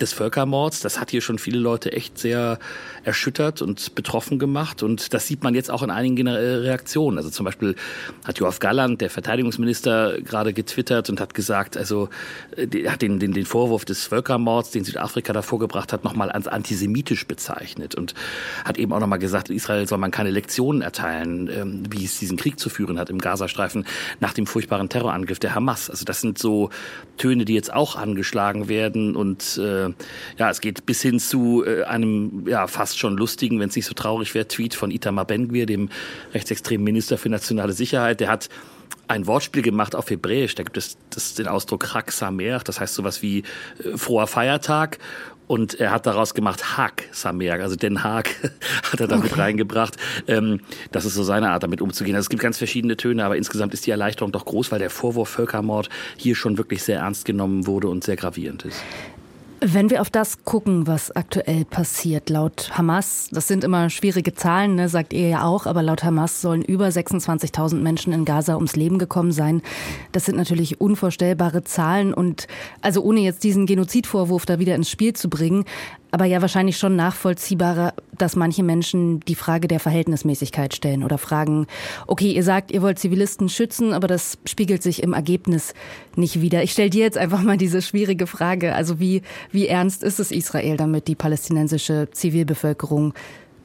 des 0.00 0.12
Völkermords. 0.12 0.80
Das 0.80 1.00
hat 1.00 1.10
hier 1.10 1.20
schon 1.20 1.38
viele 1.38 1.58
Leute 1.58 1.92
echt 1.92 2.18
sehr 2.18 2.58
erschüttert 3.04 3.62
und 3.62 3.94
betroffen 3.94 4.38
gemacht. 4.38 4.82
Und 4.82 5.14
das 5.14 5.26
sieht 5.26 5.42
man 5.42 5.54
jetzt 5.54 5.70
auch 5.70 5.82
in 5.82 5.90
einigen 5.90 6.28
Reaktionen. 6.28 7.18
Also 7.18 7.30
zum 7.30 7.44
Beispiel 7.44 7.76
hat 8.24 8.38
Joachim 8.38 8.60
Galland, 8.60 9.00
der 9.00 9.10
Verteidigungsminister, 9.10 10.20
gerade 10.22 10.52
getwittert 10.52 11.10
und 11.10 11.20
hat 11.20 11.34
gesagt, 11.34 11.76
also 11.76 12.08
er 12.56 12.92
hat 12.92 13.02
den, 13.02 13.18
den, 13.18 13.32
den 13.32 13.46
Vorwurf 13.46 13.84
des 13.84 14.06
Völkermords, 14.06 14.70
den 14.70 14.84
Südafrika 14.84 15.32
da 15.32 15.42
vorgebracht 15.42 15.92
hat, 15.92 16.04
nochmal 16.04 16.30
als 16.30 16.48
antisemitisch 16.48 17.26
bezeichnet 17.26 17.94
und 17.94 18.14
hat 18.64 18.78
eben 18.78 18.92
auch 18.92 19.00
nochmal 19.00 19.18
gesagt, 19.18 19.50
Israel 19.50 19.86
soll 19.88 19.98
man 19.98 20.10
keine 20.10 20.30
Lektionen 20.30 20.82
erteilen, 20.82 21.48
ähm, 21.48 21.82
wie 21.90 22.04
es 22.04 22.18
diesen 22.18 22.36
Krieg 22.36 22.58
zu 22.58 22.68
führen 22.68 22.98
hat 22.98 23.10
im 23.10 23.18
Gazastreifen 23.18 23.86
nach 24.20 24.32
dem 24.32 24.46
furchtbaren 24.46 24.88
Terrorangriff 24.88 25.38
der 25.38 25.54
Hamas. 25.54 25.90
Also 25.90 26.04
das 26.04 26.20
sind 26.20 26.38
so 26.38 26.70
Töne, 27.16 27.44
die 27.44 27.54
jetzt 27.54 27.72
auch 27.72 27.96
angeschlagen 27.96 28.68
werden 28.68 29.16
und 29.16 29.58
äh, 29.58 29.89
ja, 30.38 30.50
es 30.50 30.60
geht 30.60 30.86
bis 30.86 31.02
hin 31.02 31.18
zu 31.18 31.64
äh, 31.64 31.84
einem 31.84 32.46
ja 32.46 32.66
fast 32.66 32.98
schon 32.98 33.16
lustigen, 33.16 33.60
wenn 33.60 33.68
es 33.68 33.76
nicht 33.76 33.86
so 33.86 33.94
traurig 33.94 34.34
wäre, 34.34 34.48
Tweet 34.48 34.74
von 34.74 34.90
Itamar 34.90 35.24
Ben-Gvir, 35.24 35.66
dem 35.66 35.88
rechtsextremen 36.34 36.84
Minister 36.84 37.18
für 37.18 37.28
nationale 37.28 37.72
Sicherheit. 37.72 38.20
Der 38.20 38.28
hat 38.28 38.48
ein 39.10 39.26
Wortspiel 39.26 39.62
gemacht 39.62 39.94
auf 39.96 40.08
Hebräisch. 40.08 40.54
Da 40.54 40.62
gibt 40.62 40.76
es 40.76 40.96
das, 41.10 41.34
den 41.34 41.48
Ausdruck 41.48 41.84
Chag 41.92 42.12
Samer, 42.12 42.60
das 42.60 42.80
heißt 42.80 42.94
sowas 42.94 43.22
wie 43.22 43.42
äh, 43.84 43.96
froher 43.96 44.26
Feiertag. 44.26 44.98
Und 45.48 45.80
er 45.80 45.90
hat 45.90 46.06
daraus 46.06 46.34
gemacht 46.34 46.76
Haag 46.76 47.08
Samer, 47.10 47.54
also 47.54 47.74
Den 47.74 48.04
Haag 48.04 48.28
hat 48.92 49.00
er 49.00 49.08
damit 49.08 49.32
okay. 49.32 49.40
reingebracht. 49.40 49.96
Ähm, 50.28 50.60
das 50.92 51.04
ist 51.04 51.14
so 51.14 51.24
seine 51.24 51.50
Art, 51.50 51.64
damit 51.64 51.82
umzugehen. 51.82 52.14
Also 52.14 52.26
es 52.26 52.28
gibt 52.28 52.40
ganz 52.40 52.58
verschiedene 52.58 52.96
Töne, 52.96 53.24
aber 53.24 53.36
insgesamt 53.36 53.74
ist 53.74 53.84
die 53.84 53.90
Erleichterung 53.90 54.30
doch 54.30 54.44
groß, 54.44 54.70
weil 54.70 54.78
der 54.78 54.90
Vorwurf 54.90 55.28
Völkermord 55.28 55.88
hier 56.16 56.36
schon 56.36 56.56
wirklich 56.56 56.84
sehr 56.84 57.00
ernst 57.00 57.24
genommen 57.24 57.66
wurde 57.66 57.88
und 57.88 58.04
sehr 58.04 58.14
gravierend 58.14 58.64
ist. 58.64 58.80
Wenn 59.62 59.90
wir 59.90 60.00
auf 60.00 60.08
das 60.08 60.44
gucken, 60.44 60.86
was 60.86 61.14
aktuell 61.14 61.66
passiert, 61.66 62.30
laut 62.30 62.78
Hamas, 62.78 63.28
das 63.30 63.46
sind 63.46 63.62
immer 63.62 63.90
schwierige 63.90 64.32
Zahlen, 64.32 64.74
ne, 64.74 64.88
sagt 64.88 65.12
ihr 65.12 65.28
ja 65.28 65.44
auch, 65.44 65.66
aber 65.66 65.82
laut 65.82 66.02
Hamas 66.02 66.40
sollen 66.40 66.62
über 66.62 66.86
26.000 66.86 67.74
Menschen 67.74 68.14
in 68.14 68.24
Gaza 68.24 68.54
ums 68.54 68.74
Leben 68.74 68.98
gekommen 68.98 69.32
sein. 69.32 69.60
Das 70.12 70.24
sind 70.24 70.38
natürlich 70.38 70.80
unvorstellbare 70.80 71.62
Zahlen 71.62 72.14
und 72.14 72.46
also 72.80 73.02
ohne 73.02 73.20
jetzt 73.20 73.44
diesen 73.44 73.66
Genozidvorwurf 73.66 74.46
da 74.46 74.58
wieder 74.58 74.74
ins 74.74 74.88
Spiel 74.88 75.12
zu 75.12 75.28
bringen, 75.28 75.66
aber 76.10 76.24
ja 76.24 76.40
wahrscheinlich 76.40 76.76
schon 76.76 76.96
nachvollziehbarer, 76.96 77.94
dass 78.16 78.36
manche 78.36 78.62
Menschen 78.62 79.20
die 79.20 79.34
Frage 79.34 79.68
der 79.68 79.80
Verhältnismäßigkeit 79.80 80.74
stellen 80.74 81.04
oder 81.04 81.18
fragen, 81.18 81.66
okay, 82.06 82.32
ihr 82.32 82.42
sagt, 82.42 82.70
ihr 82.70 82.82
wollt 82.82 82.98
Zivilisten 82.98 83.48
schützen, 83.48 83.92
aber 83.92 84.08
das 84.08 84.38
spiegelt 84.44 84.82
sich 84.82 85.02
im 85.02 85.12
Ergebnis 85.12 85.74
nicht 86.16 86.40
wieder. 86.40 86.62
Ich 86.62 86.72
stelle 86.72 86.90
dir 86.90 87.04
jetzt 87.04 87.18
einfach 87.18 87.42
mal 87.42 87.56
diese 87.56 87.82
schwierige 87.82 88.26
Frage. 88.26 88.74
Also 88.74 88.98
wie, 89.00 89.22
wie 89.52 89.66
ernst 89.66 90.02
ist 90.02 90.20
es 90.20 90.30
Israel 90.30 90.76
damit, 90.76 91.08
die 91.08 91.14
palästinensische 91.14 92.08
Zivilbevölkerung 92.10 93.14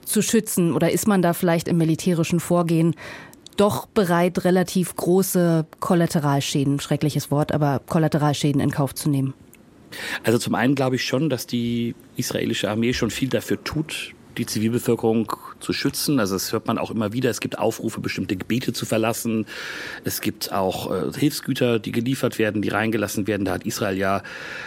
zu 0.06 0.22
schützen? 0.22 0.74
Oder 0.74 0.92
ist 0.92 1.08
man 1.08 1.22
da 1.22 1.34
vielleicht 1.34 1.68
im 1.68 1.78
militärischen 1.78 2.40
Vorgehen 2.40 2.96
doch 3.58 3.86
bereit, 3.86 4.44
relativ 4.44 4.96
große 4.96 5.66
Kollateralschäden, 5.80 6.80
schreckliches 6.80 7.32
Wort, 7.32 7.54
aber 7.54 7.82
Kollateralschäden 7.88 8.62
in 8.62 8.72
Kauf 8.72 8.94
zu 8.94 9.10
nehmen? 9.10 9.34
Also 10.24 10.38
zum 10.38 10.56
einen 10.56 10.76
glaube 10.76 10.96
ich 10.96 11.06
schon, 11.06 11.30
dass 11.30 11.48
die 11.48 11.96
israelische 12.18 12.70
Armee 12.70 12.94
schon 12.94 13.12
viel 13.12 13.30
dafür 13.30 13.64
tut, 13.64 14.14
die 14.38 14.46
Zivilbevölkerung 14.46 15.32
zu 15.60 15.74
schützen. 15.74 16.20
Also 16.20 16.36
das 16.36 16.52
hört 16.52 16.68
man 16.68 16.78
auch 16.78 16.92
immer 16.92 17.14
wieder. 17.14 17.30
Es 17.30 17.40
gibt 17.40 17.58
Aufrufe, 17.58 18.02
bestimmte 18.02 18.36
Gebiete 18.36 18.74
zu 18.74 18.86
verlassen. 18.86 19.46
Es 20.04 20.22
gibt 20.22 20.52
auch 20.52 20.92
äh, 20.92 21.12
Hilfsgüter, 21.18 21.80
die 21.80 21.92
geliefert 21.92 22.38
werden, 22.38 22.62
die 22.62 22.70
reingelassen 22.70 23.28
werden. 23.28 23.46
Da 23.46 23.54
hat 23.54 23.66
Israel 23.66 23.98
ja 23.98 24.24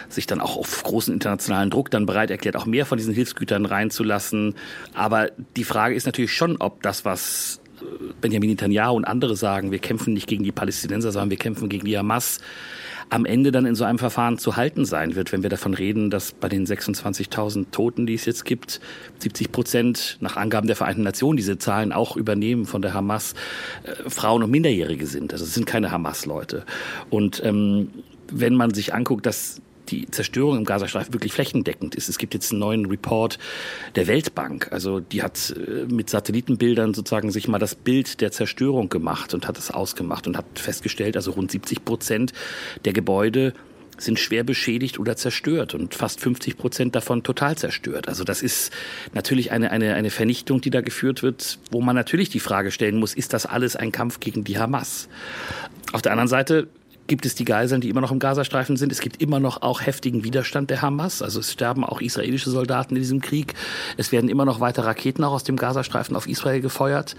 sich 0.09 0.27
dann 0.27 0.41
auch 0.41 0.57
auf 0.57 0.83
großen 0.83 1.13
internationalen 1.13 1.69
Druck 1.69 1.91
dann 1.91 2.05
bereit 2.05 2.31
erklärt, 2.31 2.55
auch 2.55 2.65
mehr 2.65 2.85
von 2.85 2.97
diesen 2.97 3.13
Hilfsgütern 3.13 3.65
reinzulassen. 3.65 4.55
Aber 4.93 5.29
die 5.55 5.63
Frage 5.63 5.95
ist 5.95 6.05
natürlich 6.05 6.33
schon, 6.33 6.57
ob 6.57 6.81
das, 6.81 7.05
was 7.05 7.58
Benjamin 8.21 8.51
Netanyahu 8.51 8.95
und 8.95 9.05
andere 9.05 9.35
sagen, 9.35 9.71
wir 9.71 9.79
kämpfen 9.79 10.13
nicht 10.13 10.27
gegen 10.27 10.43
die 10.43 10.51
Palästinenser, 10.51 11.11
sondern 11.11 11.29
wir 11.29 11.37
kämpfen 11.37 11.69
gegen 11.69 11.85
die 11.85 11.97
Hamas, 11.97 12.39
am 13.09 13.25
Ende 13.25 13.51
dann 13.51 13.65
in 13.65 13.75
so 13.75 13.83
einem 13.83 13.97
Verfahren 13.97 14.37
zu 14.37 14.55
halten 14.55 14.85
sein 14.85 15.15
wird, 15.15 15.31
wenn 15.31 15.41
wir 15.41 15.49
davon 15.49 15.73
reden, 15.73 16.09
dass 16.09 16.31
bei 16.31 16.47
den 16.47 16.65
26.000 16.65 17.71
Toten, 17.71 18.05
die 18.05 18.13
es 18.13 18.25
jetzt 18.25 18.45
gibt, 18.45 18.79
70 19.19 19.51
Prozent 19.51 20.17
nach 20.19 20.37
Angaben 20.37 20.67
der 20.67 20.75
Vereinten 20.75 21.03
Nationen 21.03 21.37
diese 21.37 21.57
Zahlen 21.57 21.91
auch 21.91 22.15
übernehmen 22.15 22.65
von 22.65 22.81
der 22.81 22.93
Hamas, 22.93 23.33
äh, 23.83 24.09
Frauen 24.09 24.43
und 24.43 24.51
Minderjährige 24.51 25.07
sind. 25.07 25.33
Also 25.33 25.45
es 25.45 25.53
sind 25.53 25.65
keine 25.65 25.91
Hamas-Leute. 25.91 26.65
Und 27.09 27.41
ähm, 27.43 27.89
wenn 28.31 28.53
man 28.53 28.73
sich 28.73 28.93
anguckt, 28.93 29.25
dass 29.25 29.61
die 29.91 30.09
Zerstörung 30.09 30.57
im 30.57 30.65
Gazastreifen 30.65 31.13
wirklich 31.13 31.33
flächendeckend 31.33 31.95
ist. 31.95 32.09
Es 32.09 32.17
gibt 32.17 32.33
jetzt 32.33 32.51
einen 32.51 32.59
neuen 32.59 32.85
Report 32.85 33.39
der 33.95 34.07
Weltbank. 34.07 34.71
Also 34.71 34.99
die 34.99 35.23
hat 35.23 35.55
äh, 35.55 35.85
mit 35.91 36.09
Satellitenbildern 36.09 36.93
sozusagen 36.93 37.31
sich 37.31 37.47
mal 37.47 37.59
das 37.59 37.75
Bild 37.75 38.21
der 38.21 38.31
Zerstörung 38.31 38.89
gemacht 38.89 39.33
und 39.33 39.47
hat 39.47 39.57
es 39.57 39.71
ausgemacht 39.71 40.27
und 40.27 40.37
hat 40.37 40.45
festgestellt, 40.55 41.15
also 41.15 41.31
rund 41.31 41.51
70 41.51 41.85
Prozent 41.85 42.33
der 42.85 42.93
Gebäude 42.93 43.53
sind 44.01 44.19
schwer 44.19 44.43
beschädigt 44.43 44.99
oder 44.99 45.15
zerstört 45.15 45.73
und 45.73 45.93
fast 45.93 46.21
50 46.21 46.57
Prozent 46.57 46.95
davon 46.95 47.23
total 47.23 47.57
zerstört. 47.57 48.07
Also 48.07 48.23
das 48.23 48.41
ist 48.41 48.71
natürlich 49.13 49.51
eine, 49.51 49.71
eine, 49.71 49.95
eine 49.95 50.09
Vernichtung, 50.09 50.61
die 50.61 50.69
da 50.69 50.81
geführt 50.81 51.23
wird, 51.23 51.59
wo 51.71 51.81
man 51.81 51.95
natürlich 51.95 52.29
die 52.29 52.39
Frage 52.39 52.71
stellen 52.71 52.97
muss, 52.97 53.13
ist 53.13 53.33
das 53.33 53.45
alles 53.45 53.75
ein 53.75 53.91
Kampf 53.91 54.19
gegen 54.19 54.43
die 54.43 54.57
Hamas? 54.57 55.09
Auf 55.91 56.01
der 56.01 56.11
anderen 56.11 56.27
Seite 56.27 56.67
gibt 57.09 57.25
es 57.25 57.35
die 57.35 57.43
Geiseln, 57.43 57.81
die 57.81 57.89
immer 57.89 57.99
noch 57.99 58.11
im 58.11 58.19
Gazastreifen 58.19 58.77
sind. 58.77 58.93
Es 58.93 59.01
gibt 59.01 59.21
immer 59.21 59.41
noch 59.41 59.61
auch 59.61 59.81
heftigen 59.81 60.23
Widerstand 60.23 60.69
der 60.69 60.81
Hamas. 60.81 61.21
Also 61.21 61.41
es 61.41 61.51
sterben 61.51 61.83
auch 61.83 61.99
israelische 61.99 62.49
Soldaten 62.51 62.95
in 62.95 63.01
diesem 63.01 63.19
Krieg. 63.19 63.55
Es 63.97 64.13
werden 64.13 64.29
immer 64.29 64.45
noch 64.45 64.61
weiter 64.61 64.85
Raketen 64.85 65.23
auch 65.25 65.33
aus 65.33 65.43
dem 65.43 65.57
Gazastreifen 65.57 66.15
auf 66.15 66.27
Israel 66.27 66.61
gefeuert. 66.61 67.17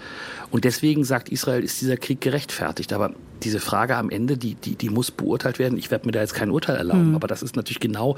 Und 0.49 0.63
deswegen 0.63 1.03
sagt 1.03 1.29
Israel, 1.29 1.63
ist 1.63 1.79
dieser 1.81 1.97
Krieg 1.97 2.21
gerechtfertigt. 2.21 2.93
Aber 2.93 3.13
diese 3.43 3.59
Frage 3.59 3.97
am 3.97 4.09
Ende, 4.09 4.37
die, 4.37 4.55
die, 4.55 4.75
die 4.75 4.89
muss 4.89 5.11
beurteilt 5.11 5.59
werden. 5.59 5.77
Ich 5.77 5.91
werde 5.91 6.05
mir 6.05 6.13
da 6.13 6.21
jetzt 6.21 6.33
kein 6.33 6.51
Urteil 6.51 6.77
erlauben. 6.77 7.09
Mhm. 7.09 7.15
Aber 7.15 7.27
das 7.27 7.43
ist 7.43 7.55
natürlich 7.55 7.81
genau 7.81 8.15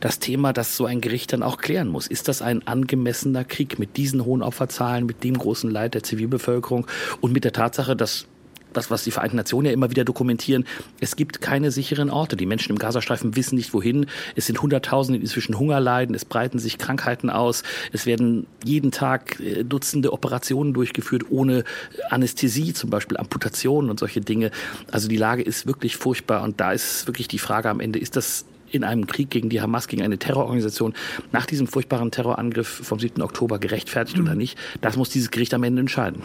das 0.00 0.20
Thema, 0.20 0.52
das 0.52 0.76
so 0.76 0.86
ein 0.86 1.00
Gericht 1.00 1.32
dann 1.32 1.42
auch 1.42 1.58
klären 1.58 1.88
muss. 1.88 2.06
Ist 2.06 2.28
das 2.28 2.42
ein 2.42 2.66
angemessener 2.66 3.44
Krieg 3.44 3.78
mit 3.78 3.96
diesen 3.96 4.24
hohen 4.24 4.42
Opferzahlen, 4.42 5.04
mit 5.04 5.24
dem 5.24 5.36
großen 5.36 5.70
Leid 5.70 5.94
der 5.94 6.04
Zivilbevölkerung 6.04 6.86
und 7.20 7.32
mit 7.32 7.44
der 7.44 7.52
Tatsache, 7.52 7.96
dass 7.96 8.26
das, 8.72 8.90
was 8.90 9.04
die 9.04 9.10
Vereinten 9.10 9.36
Nationen 9.36 9.66
ja 9.66 9.72
immer 9.72 9.90
wieder 9.90 10.04
dokumentieren, 10.04 10.64
es 11.00 11.16
gibt 11.16 11.40
keine 11.40 11.70
sicheren 11.70 12.10
Orte. 12.10 12.36
Die 12.36 12.46
Menschen 12.46 12.72
im 12.72 12.78
Gazastreifen 12.78 13.36
wissen 13.36 13.56
nicht, 13.56 13.72
wohin. 13.74 14.06
Es 14.36 14.46
sind 14.46 14.60
Hunderttausende, 14.60 15.18
die 15.18 15.24
inzwischen 15.24 15.58
Hunger 15.58 15.80
leiden. 15.80 16.14
Es 16.14 16.24
breiten 16.24 16.58
sich 16.58 16.78
Krankheiten 16.78 17.30
aus. 17.30 17.62
Es 17.92 18.06
werden 18.06 18.46
jeden 18.64 18.90
Tag 18.90 19.40
äh, 19.40 19.64
Dutzende 19.64 20.12
Operationen 20.12 20.74
durchgeführt, 20.74 21.24
ohne 21.30 21.64
Anästhesie, 22.10 22.72
zum 22.72 22.90
Beispiel 22.90 23.16
Amputationen 23.16 23.90
und 23.90 24.00
solche 24.00 24.20
Dinge. 24.20 24.50
Also 24.90 25.08
die 25.08 25.16
Lage 25.16 25.42
ist 25.42 25.66
wirklich 25.66 25.96
furchtbar. 25.96 26.42
Und 26.42 26.60
da 26.60 26.72
ist 26.72 27.06
wirklich 27.06 27.28
die 27.28 27.38
Frage 27.38 27.68
am 27.68 27.80
Ende, 27.80 27.98
ist 27.98 28.16
das 28.16 28.44
in 28.70 28.84
einem 28.84 29.06
Krieg 29.06 29.30
gegen 29.30 29.48
die 29.48 29.60
Hamas, 29.60 29.88
gegen 29.88 30.02
eine 30.02 30.18
Terrororganisation 30.18 30.94
nach 31.32 31.46
diesem 31.46 31.66
furchtbaren 31.66 32.10
Terrorangriff 32.10 32.68
vom 32.68 32.98
7. 32.98 33.22
Oktober 33.22 33.58
gerechtfertigt 33.58 34.18
mhm. 34.18 34.24
oder 34.24 34.34
nicht, 34.34 34.58
das 34.80 34.96
muss 34.96 35.10
dieses 35.10 35.30
Gericht 35.30 35.54
am 35.54 35.62
Ende 35.62 35.80
entscheiden. 35.80 36.22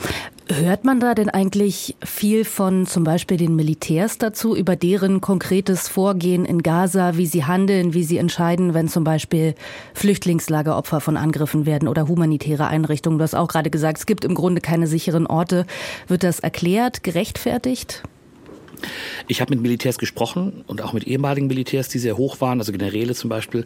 Hört 0.49 0.83
man 0.83 0.99
da 0.99 1.15
denn 1.15 1.29
eigentlich 1.29 1.95
viel 2.03 2.45
von 2.45 2.85
zum 2.85 3.03
Beispiel 3.03 3.37
den 3.37 3.55
Militärs 3.55 4.17
dazu, 4.17 4.55
über 4.55 4.75
deren 4.75 5.21
konkretes 5.21 5.87
Vorgehen 5.87 6.45
in 6.45 6.61
Gaza, 6.63 7.17
wie 7.17 7.25
sie 7.25 7.45
handeln, 7.45 7.93
wie 7.93 8.03
sie 8.03 8.17
entscheiden, 8.17 8.73
wenn 8.73 8.87
zum 8.87 9.03
Beispiel 9.03 9.55
Flüchtlingslager 9.93 10.77
Opfer 10.77 10.99
von 10.99 11.17
Angriffen 11.17 11.65
werden 11.65 11.87
oder 11.87 12.07
humanitäre 12.07 12.67
Einrichtungen? 12.67 13.17
Du 13.19 13.23
hast 13.23 13.35
auch 13.35 13.47
gerade 13.47 13.69
gesagt, 13.69 13.99
es 13.99 14.05
gibt 14.05 14.25
im 14.25 14.35
Grunde 14.35 14.61
keine 14.61 14.87
sicheren 14.87 15.27
Orte. 15.27 15.65
Wird 16.07 16.23
das 16.23 16.39
erklärt, 16.39 17.03
gerechtfertigt? 17.03 18.03
Ich 19.33 19.41
habe 19.41 19.55
mit 19.55 19.63
Militärs 19.63 19.97
gesprochen 19.97 20.63
und 20.67 20.83
auch 20.83 20.93
mit 20.93 21.05
ehemaligen 21.07 21.47
Militärs, 21.47 21.89
die 21.89 21.97
sehr 21.97 22.17
hoch 22.17 22.39
waren, 22.39 22.59
also 22.59 22.71
Generäle 22.71 23.15
zum 23.15 23.31
Beispiel. 23.31 23.65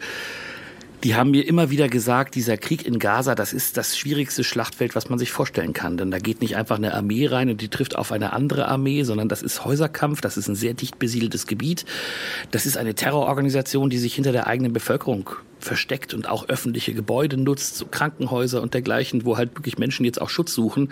Die 1.03 1.15
haben 1.15 1.29
mir 1.29 1.47
immer 1.47 1.69
wieder 1.69 1.89
gesagt, 1.89 2.33
dieser 2.33 2.57
Krieg 2.57 2.85
in 2.85 2.97
Gaza, 2.97 3.35
das 3.35 3.53
ist 3.53 3.77
das 3.77 3.95
schwierigste 3.95 4.43
Schlachtfeld, 4.43 4.95
was 4.95 5.09
man 5.09 5.19
sich 5.19 5.31
vorstellen 5.31 5.73
kann. 5.73 5.97
Denn 5.97 6.09
da 6.09 6.17
geht 6.17 6.41
nicht 6.41 6.55
einfach 6.55 6.77
eine 6.77 6.95
Armee 6.95 7.27
rein 7.27 7.49
und 7.49 7.61
die 7.61 7.69
trifft 7.69 7.95
auf 7.95 8.11
eine 8.11 8.33
andere 8.33 8.67
Armee, 8.67 9.03
sondern 9.03 9.29
das 9.29 9.43
ist 9.43 9.63
Häuserkampf, 9.63 10.21
das 10.21 10.37
ist 10.37 10.47
ein 10.47 10.55
sehr 10.55 10.73
dicht 10.73 10.97
besiedeltes 10.97 11.45
Gebiet. 11.45 11.85
Das 12.49 12.65
ist 12.65 12.77
eine 12.77 12.95
Terrororganisation, 12.95 13.91
die 13.91 13.99
sich 13.99 14.15
hinter 14.15 14.31
der 14.31 14.47
eigenen 14.47 14.73
Bevölkerung 14.73 15.29
versteckt 15.59 16.13
und 16.13 16.27
auch 16.27 16.49
öffentliche 16.49 16.93
Gebäude 16.93 17.37
nutzt, 17.37 17.77
so 17.77 17.85
Krankenhäuser 17.85 18.61
und 18.61 18.73
dergleichen, 18.73 19.23
wo 19.25 19.37
halt 19.37 19.55
wirklich 19.55 19.77
Menschen 19.77 20.05
jetzt 20.05 20.19
auch 20.19 20.29
Schutz 20.29 20.53
suchen. 20.53 20.91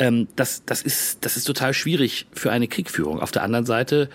Ähm, 0.00 0.26
das, 0.34 0.64
das, 0.64 0.82
ist, 0.82 1.24
das 1.24 1.36
ist 1.36 1.44
total 1.44 1.74
schwierig 1.74 2.26
für 2.32 2.50
eine 2.50 2.66
Kriegführung. 2.66 3.20
Auf 3.20 3.30
der 3.30 3.42
anderen 3.42 3.66
Seite 3.66 4.08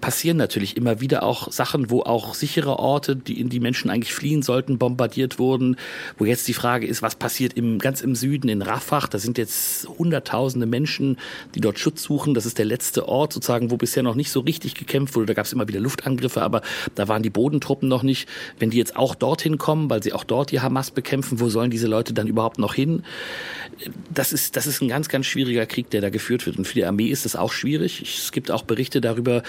passieren 0.00 0.36
natürlich 0.36 0.76
immer 0.76 1.00
wieder 1.00 1.22
auch 1.22 1.50
Sachen, 1.50 1.90
wo 1.90 2.02
auch 2.02 2.34
sichere 2.34 2.78
Orte, 2.78 3.16
die 3.16 3.40
in 3.40 3.48
die 3.48 3.60
Menschen 3.60 3.90
eigentlich 3.90 4.12
fliehen 4.12 4.42
sollten, 4.42 4.78
bombardiert 4.78 5.38
wurden. 5.38 5.76
Wo 6.16 6.24
jetzt 6.24 6.46
die 6.48 6.54
Frage 6.54 6.86
ist, 6.86 7.02
was 7.02 7.14
passiert 7.14 7.54
im, 7.54 7.78
ganz 7.78 8.00
im 8.00 8.14
Süden 8.14 8.48
in 8.48 8.62
Rafah? 8.62 9.06
Da 9.10 9.18
sind 9.18 9.38
jetzt 9.38 9.88
hunderttausende 9.88 10.66
Menschen, 10.66 11.18
die 11.54 11.60
dort 11.60 11.78
Schutz 11.78 12.02
suchen. 12.02 12.34
Das 12.34 12.46
ist 12.46 12.58
der 12.58 12.64
letzte 12.64 13.08
Ort 13.08 13.32
sozusagen, 13.32 13.70
wo 13.70 13.76
bisher 13.76 14.02
noch 14.02 14.14
nicht 14.14 14.30
so 14.30 14.40
richtig 14.40 14.74
gekämpft 14.74 15.14
wurde. 15.14 15.26
Da 15.26 15.34
gab 15.34 15.46
es 15.46 15.52
immer 15.52 15.68
wieder 15.68 15.80
Luftangriffe, 15.80 16.42
aber 16.42 16.62
da 16.94 17.08
waren 17.08 17.22
die 17.22 17.30
Bodentruppen 17.30 17.88
noch 17.88 18.02
nicht. 18.02 18.28
Wenn 18.58 18.70
die 18.70 18.78
jetzt 18.78 18.96
auch 18.96 19.14
dorthin 19.14 19.58
kommen, 19.58 19.90
weil 19.90 20.02
sie 20.02 20.12
auch 20.12 20.24
dort 20.24 20.50
die 20.50 20.60
Hamas 20.60 20.90
bekämpfen, 20.90 21.40
wo 21.40 21.48
sollen 21.48 21.70
diese 21.70 21.86
Leute 21.86 22.12
dann 22.12 22.26
überhaupt 22.26 22.58
noch 22.58 22.74
hin? 22.74 23.04
Das 24.12 24.32
ist, 24.32 24.56
das 24.56 24.66
ist 24.66 24.80
ein 24.82 24.88
ganz, 24.88 25.08
ganz 25.08 25.26
schwieriger 25.26 25.66
Krieg, 25.66 25.90
der 25.90 26.00
da 26.00 26.10
geführt 26.10 26.46
wird. 26.46 26.56
Und 26.56 26.66
für 26.66 26.74
die 26.74 26.84
Armee 26.84 27.08
ist 27.08 27.24
das 27.24 27.36
auch 27.36 27.52
schwierig. 27.52 28.02
Es 28.02 28.32
gibt 28.32 28.50
auch 28.50 28.62
Berichte 28.62 29.00
darüber, 29.00 29.42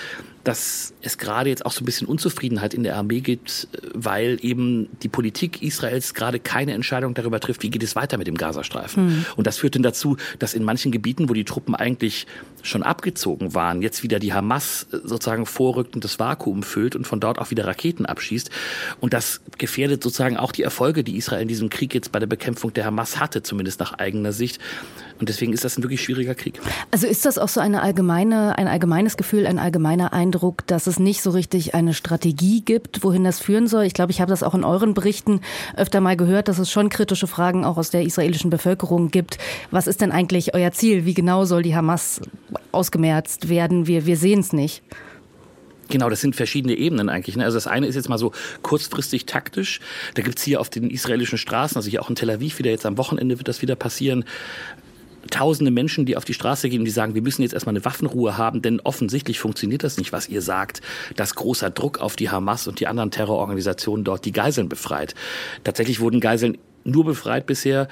dass 0.43 0.93
es 1.01 1.17
gerade 1.17 1.49
jetzt 1.49 1.65
auch 1.65 1.71
so 1.71 1.81
ein 1.81 1.85
bisschen 1.85 2.07
Unzufriedenheit 2.07 2.73
in 2.73 2.83
der 2.83 2.95
Armee 2.95 3.19
gibt, 3.19 3.67
weil 3.93 4.37
eben 4.41 4.89
die 5.03 5.09
Politik 5.09 5.61
Israels 5.61 6.13
gerade 6.13 6.39
keine 6.39 6.73
Entscheidung 6.73 7.13
darüber 7.13 7.39
trifft, 7.39 7.63
wie 7.63 7.69
geht 7.69 7.83
es 7.83 7.95
weiter 7.95 8.17
mit 8.17 8.27
dem 8.27 8.35
Gazastreifen. 8.35 9.05
Mhm. 9.05 9.25
Und 9.35 9.47
das 9.47 9.57
führt 9.57 9.75
dann 9.75 9.83
dazu, 9.83 10.17
dass 10.39 10.53
in 10.53 10.63
manchen 10.63 10.91
Gebieten, 10.91 11.29
wo 11.29 11.33
die 11.33 11.43
Truppen 11.43 11.75
eigentlich 11.75 12.25
schon 12.61 12.83
abgezogen 12.83 13.53
waren, 13.53 13.81
jetzt 13.81 14.03
wieder 14.03 14.19
die 14.19 14.33
Hamas 14.33 14.87
sozusagen 14.91 15.45
vorrückt 15.45 15.95
und 15.95 16.03
das 16.03 16.19
Vakuum 16.19 16.63
füllt 16.63 16.95
und 16.95 17.05
von 17.05 17.19
dort 17.19 17.39
auch 17.39 17.51
wieder 17.51 17.65
Raketen 17.65 18.05
abschießt. 18.05 18.49
Und 18.99 19.13
das 19.13 19.41
gefährdet 19.57 20.03
sozusagen 20.03 20.37
auch 20.37 20.51
die 20.51 20.63
Erfolge, 20.63 21.03
die 21.03 21.17
Israel 21.17 21.41
in 21.41 21.47
diesem 21.47 21.69
Krieg 21.69 21.93
jetzt 21.93 22.11
bei 22.11 22.19
der 22.19 22.27
Bekämpfung 22.27 22.73
der 22.73 22.85
Hamas 22.85 23.19
hatte, 23.19 23.43
zumindest 23.43 23.79
nach 23.79 23.93
eigener 23.93 24.33
Sicht. 24.33 24.59
Und 25.19 25.27
deswegen 25.27 25.51
ist 25.51 25.65
das 25.65 25.77
ein 25.77 25.83
wirklich 25.83 26.01
schwieriger 26.01 26.33
Krieg. 26.33 26.59
Also 26.91 27.05
ist 27.05 27.25
das 27.25 27.37
auch 27.37 27.49
so 27.49 27.59
eine 27.59 27.81
allgemeine, 27.81 28.57
ein 28.57 28.67
allgemeines 28.67 29.17
Gefühl, 29.17 29.45
ein 29.45 29.59
allgemeiner 29.59 30.13
Eindruck, 30.13 30.65
dass 30.67 30.87
es 30.87 30.97
nicht 30.97 31.21
so 31.21 31.31
richtig 31.31 31.75
eine 31.75 31.93
Strategie 31.93 32.61
gibt, 32.61 33.03
wohin 33.03 33.25
das 33.25 33.39
führen 33.39 33.67
soll? 33.67 33.83
Ich 33.83 33.93
glaube, 33.93 34.11
ich 34.11 34.21
habe 34.21 34.29
das 34.29 34.43
auch 34.43 34.55
in 34.55 34.63
euren 34.63 34.93
Berichten 34.93 35.41
öfter 35.75 35.99
mal 35.99 36.15
gehört, 36.15 36.47
dass 36.47 36.57
es 36.57 36.71
schon 36.71 36.89
kritische 36.89 37.27
Fragen 37.27 37.65
auch 37.65 37.77
aus 37.77 37.89
der 37.89 38.03
israelischen 38.03 38.49
Bevölkerung 38.49 39.11
gibt. 39.11 39.37
Was 39.71 39.87
ist 39.87 39.99
denn 39.99 40.11
eigentlich 40.11 40.53
euer 40.53 40.71
Ziel? 40.71 41.05
Wie 41.05 41.13
genau 41.13 41.43
soll 41.43 41.63
die 41.63 41.75
Hamas 41.75 42.21
ausgemerzt 42.71 43.49
werden? 43.49 43.87
Wir, 43.87 44.05
wir 44.05 44.15
sehen 44.15 44.39
es 44.39 44.53
nicht. 44.53 44.83
Genau, 45.89 46.09
das 46.09 46.21
sind 46.21 46.35
verschiedene 46.35 46.75
Ebenen 46.75 47.09
eigentlich. 47.09 47.35
Ne? 47.35 47.43
Also 47.43 47.57
das 47.57 47.67
eine 47.67 47.87
ist 47.87 47.95
jetzt 47.95 48.09
mal 48.09 48.19
so 48.19 48.31
kurzfristig 48.61 49.25
taktisch. 49.25 49.79
Da 50.13 50.21
gibt's 50.21 50.43
hier 50.43 50.61
auf 50.61 50.69
den 50.69 50.89
israelischen 50.89 51.39
Straßen, 51.39 51.75
also 51.75 51.89
hier 51.89 52.01
auch 52.01 52.09
in 52.09 52.15
Tel 52.15 52.29
Aviv 52.29 52.59
wieder, 52.59 52.69
jetzt 52.69 52.85
am 52.85 52.97
Wochenende 52.97 53.39
wird 53.39 53.47
das 53.47 53.61
wieder 53.61 53.75
passieren, 53.75 54.23
tausende 55.29 55.71
Menschen, 55.71 56.05
die 56.05 56.17
auf 56.17 56.25
die 56.25 56.33
Straße 56.33 56.69
gehen, 56.69 56.85
die 56.85 56.91
sagen, 56.91 57.15
wir 57.15 57.21
müssen 57.21 57.41
jetzt 57.41 57.53
erstmal 57.53 57.73
eine 57.73 57.85
Waffenruhe 57.85 58.37
haben, 58.37 58.61
denn 58.61 58.79
offensichtlich 58.79 59.39
funktioniert 59.39 59.83
das 59.83 59.97
nicht, 59.97 60.11
was 60.11 60.29
ihr 60.29 60.41
sagt, 60.41 60.81
dass 61.15 61.35
großer 61.35 61.69
Druck 61.69 61.99
auf 61.99 62.15
die 62.15 62.29
Hamas 62.29 62.67
und 62.67 62.79
die 62.79 62.87
anderen 62.87 63.11
Terrororganisationen 63.11 64.03
dort 64.03 64.25
die 64.25 64.31
Geiseln 64.31 64.69
befreit. 64.69 65.15
Tatsächlich 65.63 65.99
wurden 65.99 66.19
Geiseln 66.19 66.57
nur 66.83 67.05
befreit 67.05 67.45
bisher, 67.45 67.87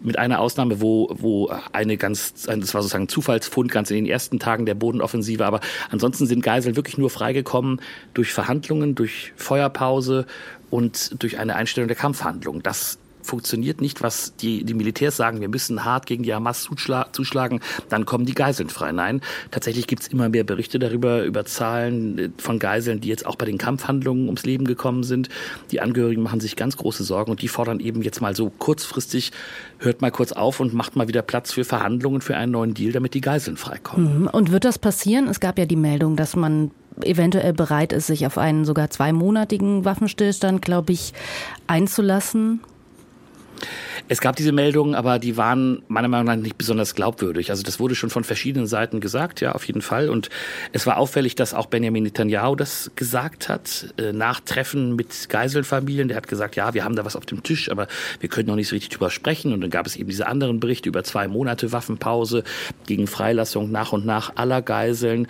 mit 0.00 0.18
einer 0.18 0.40
Ausnahme, 0.40 0.80
wo, 0.80 1.08
wo 1.18 1.50
eine 1.72 1.96
ganz, 1.96 2.34
das 2.44 2.74
war 2.74 2.82
sozusagen 2.82 3.04
ein 3.04 3.08
Zufallsfund 3.08 3.70
ganz 3.72 3.90
in 3.90 3.96
den 3.96 4.06
ersten 4.06 4.38
Tagen 4.38 4.66
der 4.66 4.74
Bodenoffensive, 4.74 5.44
aber 5.44 5.60
ansonsten 5.90 6.26
sind 6.26 6.42
Geiseln 6.42 6.76
wirklich 6.76 6.98
nur 6.98 7.10
freigekommen 7.10 7.80
durch 8.14 8.32
Verhandlungen, 8.32 8.94
durch 8.94 9.32
Feuerpause 9.36 10.26
und 10.70 11.22
durch 11.22 11.38
eine 11.38 11.56
Einstellung 11.56 11.88
der 11.88 11.96
Kampfhandlung. 11.96 12.62
Das 12.62 12.98
funktioniert 13.26 13.80
nicht, 13.80 14.02
was 14.02 14.34
die, 14.36 14.64
die 14.64 14.74
Militärs 14.74 15.16
sagen, 15.16 15.40
wir 15.40 15.48
müssen 15.48 15.84
hart 15.84 16.06
gegen 16.06 16.22
die 16.22 16.34
Hamas 16.34 16.68
zuschlagen, 17.12 17.60
dann 17.88 18.06
kommen 18.06 18.24
die 18.24 18.34
Geiseln 18.34 18.68
frei. 18.70 18.92
Nein, 18.92 19.20
tatsächlich 19.50 19.86
gibt 19.86 20.02
es 20.02 20.08
immer 20.08 20.28
mehr 20.28 20.44
Berichte 20.44 20.78
darüber, 20.78 21.24
über 21.24 21.44
Zahlen 21.44 22.18
äh, 22.18 22.30
von 22.38 22.58
Geiseln, 22.58 23.00
die 23.00 23.08
jetzt 23.08 23.26
auch 23.26 23.36
bei 23.36 23.46
den 23.46 23.58
Kampfhandlungen 23.58 24.26
ums 24.26 24.44
Leben 24.44 24.64
gekommen 24.64 25.02
sind. 25.02 25.28
Die 25.70 25.80
Angehörigen 25.80 26.22
machen 26.22 26.40
sich 26.40 26.56
ganz 26.56 26.76
große 26.76 27.04
Sorgen 27.04 27.30
und 27.30 27.42
die 27.42 27.48
fordern 27.48 27.80
eben 27.80 28.02
jetzt 28.02 28.20
mal 28.20 28.34
so 28.34 28.50
kurzfristig, 28.50 29.32
hört 29.78 30.00
mal 30.00 30.10
kurz 30.10 30.32
auf 30.32 30.60
und 30.60 30.72
macht 30.74 30.96
mal 30.96 31.08
wieder 31.08 31.22
Platz 31.22 31.52
für 31.52 31.64
Verhandlungen 31.64 32.20
für 32.20 32.36
einen 32.36 32.52
neuen 32.52 32.74
Deal, 32.74 32.92
damit 32.92 33.14
die 33.14 33.20
Geiseln 33.20 33.56
freikommen. 33.56 34.22
Mhm. 34.22 34.26
Und 34.28 34.52
wird 34.52 34.64
das 34.64 34.78
passieren? 34.78 35.28
Es 35.28 35.40
gab 35.40 35.58
ja 35.58 35.66
die 35.66 35.76
Meldung, 35.76 36.16
dass 36.16 36.36
man 36.36 36.70
eventuell 37.02 37.52
bereit 37.52 37.92
ist, 37.92 38.06
sich 38.06 38.26
auf 38.26 38.38
einen 38.38 38.64
sogar 38.64 38.90
zweimonatigen 38.90 39.84
Waffenstillstand, 39.84 40.62
glaube 40.62 40.92
ich, 40.92 41.12
einzulassen. 41.66 42.60
Es 44.08 44.20
gab 44.20 44.36
diese 44.36 44.52
Meldungen, 44.52 44.94
aber 44.94 45.18
die 45.18 45.36
waren 45.36 45.82
meiner 45.88 46.08
Meinung 46.08 46.26
nach 46.26 46.36
nicht 46.36 46.56
besonders 46.56 46.94
glaubwürdig. 46.94 47.50
Also 47.50 47.62
das 47.62 47.80
wurde 47.80 47.94
schon 47.94 48.10
von 48.10 48.24
verschiedenen 48.24 48.66
Seiten 48.66 49.00
gesagt, 49.00 49.40
ja, 49.40 49.52
auf 49.52 49.64
jeden 49.64 49.82
Fall. 49.82 50.08
Und 50.08 50.28
es 50.72 50.86
war 50.86 50.98
auffällig, 50.98 51.34
dass 51.34 51.54
auch 51.54 51.66
Benjamin 51.66 52.04
Netanyahu 52.04 52.54
das 52.54 52.90
gesagt 52.94 53.48
hat, 53.48 53.94
äh, 53.98 54.12
nach 54.12 54.40
Treffen 54.40 54.94
mit 54.94 55.28
Geiselfamilien. 55.28 56.08
Der 56.08 56.16
hat 56.16 56.28
gesagt, 56.28 56.56
ja, 56.56 56.74
wir 56.74 56.84
haben 56.84 56.96
da 56.96 57.04
was 57.04 57.16
auf 57.16 57.26
dem 57.26 57.42
Tisch, 57.42 57.70
aber 57.70 57.88
wir 58.20 58.28
können 58.28 58.48
noch 58.48 58.56
nicht 58.56 58.68
so 58.68 58.76
richtig 58.76 58.90
drüber 58.90 59.10
sprechen. 59.10 59.52
Und 59.52 59.60
dann 59.60 59.70
gab 59.70 59.86
es 59.86 59.96
eben 59.96 60.08
diese 60.08 60.26
anderen 60.26 60.60
Berichte 60.60 60.88
über 60.88 61.02
zwei 61.02 61.26
Monate 61.26 61.72
Waffenpause 61.72 62.44
gegen 62.86 63.06
Freilassung 63.06 63.70
nach 63.70 63.92
und 63.92 64.06
nach 64.06 64.36
aller 64.36 64.62
Geiseln. 64.62 65.26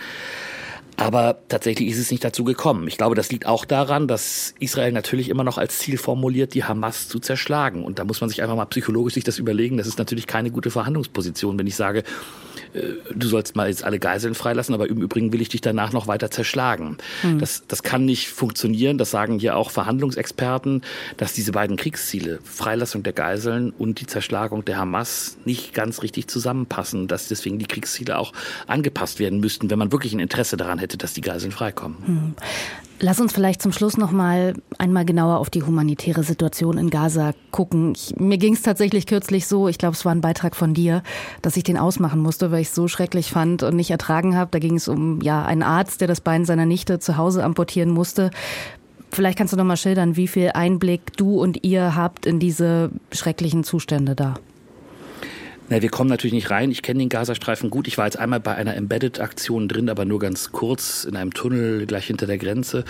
Aber 0.98 1.38
tatsächlich 1.48 1.90
ist 1.90 1.98
es 1.98 2.10
nicht 2.10 2.24
dazu 2.24 2.42
gekommen. 2.44 2.88
Ich 2.88 2.96
glaube, 2.96 3.14
das 3.14 3.30
liegt 3.30 3.44
auch 3.44 3.66
daran, 3.66 4.08
dass 4.08 4.54
Israel 4.60 4.92
natürlich 4.92 5.28
immer 5.28 5.44
noch 5.44 5.58
als 5.58 5.78
Ziel 5.78 5.98
formuliert, 5.98 6.54
die 6.54 6.64
Hamas 6.64 7.08
zu 7.08 7.18
zerschlagen. 7.18 7.84
Und 7.84 7.98
da 7.98 8.04
muss 8.04 8.22
man 8.22 8.30
sich 8.30 8.42
einfach 8.42 8.56
mal 8.56 8.64
psychologisch 8.64 9.14
sich 9.14 9.24
das 9.24 9.38
überlegen. 9.38 9.76
Das 9.76 9.86
ist 9.86 9.98
natürlich 9.98 10.26
keine 10.26 10.50
gute 10.50 10.70
Verhandlungsposition, 10.70 11.58
wenn 11.58 11.66
ich 11.66 11.76
sage, 11.76 12.02
du 13.14 13.28
sollst 13.28 13.56
mal 13.56 13.68
jetzt 13.68 13.84
alle 13.84 13.98
Geiseln 13.98 14.34
freilassen, 14.34 14.74
aber 14.74 14.88
im 14.88 15.00
Übrigen 15.02 15.32
will 15.32 15.40
ich 15.40 15.48
dich 15.48 15.60
danach 15.60 15.92
noch 15.92 16.06
weiter 16.06 16.30
zerschlagen. 16.30 16.98
Mhm. 17.22 17.38
Das, 17.38 17.64
das 17.68 17.82
kann 17.82 18.04
nicht 18.04 18.28
funktionieren. 18.28 18.98
Das 18.98 19.10
sagen 19.10 19.38
hier 19.38 19.56
auch 19.56 19.70
Verhandlungsexperten, 19.70 20.82
dass 21.16 21.32
diese 21.32 21.52
beiden 21.52 21.76
Kriegsziele, 21.76 22.38
Freilassung 22.44 23.02
der 23.02 23.12
Geiseln 23.12 23.72
und 23.76 24.00
die 24.00 24.06
Zerschlagung 24.06 24.64
der 24.64 24.78
Hamas, 24.78 25.36
nicht 25.44 25.74
ganz 25.74 26.02
richtig 26.02 26.28
zusammenpassen. 26.28 27.08
Dass 27.08 27.28
deswegen 27.28 27.58
die 27.58 27.66
Kriegsziele 27.66 28.18
auch 28.18 28.32
angepasst 28.66 29.18
werden 29.18 29.40
müssten, 29.40 29.70
wenn 29.70 29.78
man 29.78 29.92
wirklich 29.92 30.12
ein 30.12 30.20
Interesse 30.20 30.56
daran 30.56 30.78
hätte, 30.78 30.96
dass 30.96 31.14
die 31.14 31.20
Geiseln 31.20 31.52
freikommen. 31.52 31.96
Mhm. 32.06 32.34
Lass 32.98 33.20
uns 33.20 33.34
vielleicht 33.34 33.60
zum 33.60 33.72
Schluss 33.72 33.98
noch 33.98 34.10
mal 34.10 34.54
einmal 34.78 35.04
genauer 35.04 35.36
auf 35.36 35.50
die 35.50 35.62
humanitäre 35.62 36.22
Situation 36.22 36.78
in 36.78 36.88
Gaza 36.88 37.34
gucken. 37.50 37.92
Ich, 37.94 38.16
mir 38.16 38.38
ging 38.38 38.54
es 38.54 38.62
tatsächlich 38.62 39.06
kürzlich 39.06 39.46
so, 39.46 39.68
ich 39.68 39.76
glaube, 39.76 39.94
es 39.94 40.06
war 40.06 40.12
ein 40.12 40.22
Beitrag 40.22 40.56
von 40.56 40.72
dir, 40.72 41.02
dass 41.42 41.58
ich 41.58 41.62
den 41.62 41.76
ausmachen 41.76 42.20
musste, 42.20 42.50
weil 42.50 42.62
ich 42.62 42.68
es 42.68 42.74
so 42.74 42.88
schrecklich 42.88 43.30
fand 43.30 43.62
und 43.62 43.76
nicht 43.76 43.90
ertragen 43.90 44.34
habe. 44.34 44.50
Da 44.50 44.58
ging 44.58 44.76
es 44.76 44.88
um 44.88 45.20
ja 45.20 45.44
einen 45.44 45.62
Arzt, 45.62 46.00
der 46.00 46.08
das 46.08 46.22
Bein 46.22 46.46
seiner 46.46 46.64
Nichte 46.64 46.98
zu 46.98 47.18
Hause 47.18 47.44
amputieren 47.44 47.90
musste. 47.90 48.30
Vielleicht 49.12 49.36
kannst 49.36 49.52
du 49.52 49.58
noch 49.58 49.64
mal 49.64 49.76
schildern, 49.76 50.16
wie 50.16 50.26
viel 50.26 50.52
Einblick 50.54 51.16
du 51.18 51.38
und 51.40 51.64
ihr 51.64 51.96
habt 51.96 52.24
in 52.24 52.38
diese 52.38 52.90
schrecklichen 53.12 53.62
Zustände 53.62 54.14
da. 54.14 54.36
Na, 55.68 55.82
wir 55.82 55.88
kommen 55.88 56.08
natürlich 56.08 56.34
nicht 56.34 56.50
rein. 56.50 56.70
Ich 56.70 56.82
kenne 56.82 57.00
den 57.00 57.08
Gazastreifen 57.08 57.70
gut. 57.70 57.88
Ich 57.88 57.98
war 57.98 58.04
jetzt 58.04 58.18
einmal 58.18 58.38
bei 58.38 58.54
einer 58.54 58.76
Embedded-Aktion 58.76 59.68
drin, 59.68 59.88
aber 59.88 60.04
nur 60.04 60.20
ganz 60.20 60.52
kurz 60.52 61.04
in 61.04 61.16
einem 61.16 61.34
Tunnel 61.34 61.86
gleich 61.86 62.06
hinter 62.06 62.26
der 62.26 62.38
Grenze. 62.38 62.84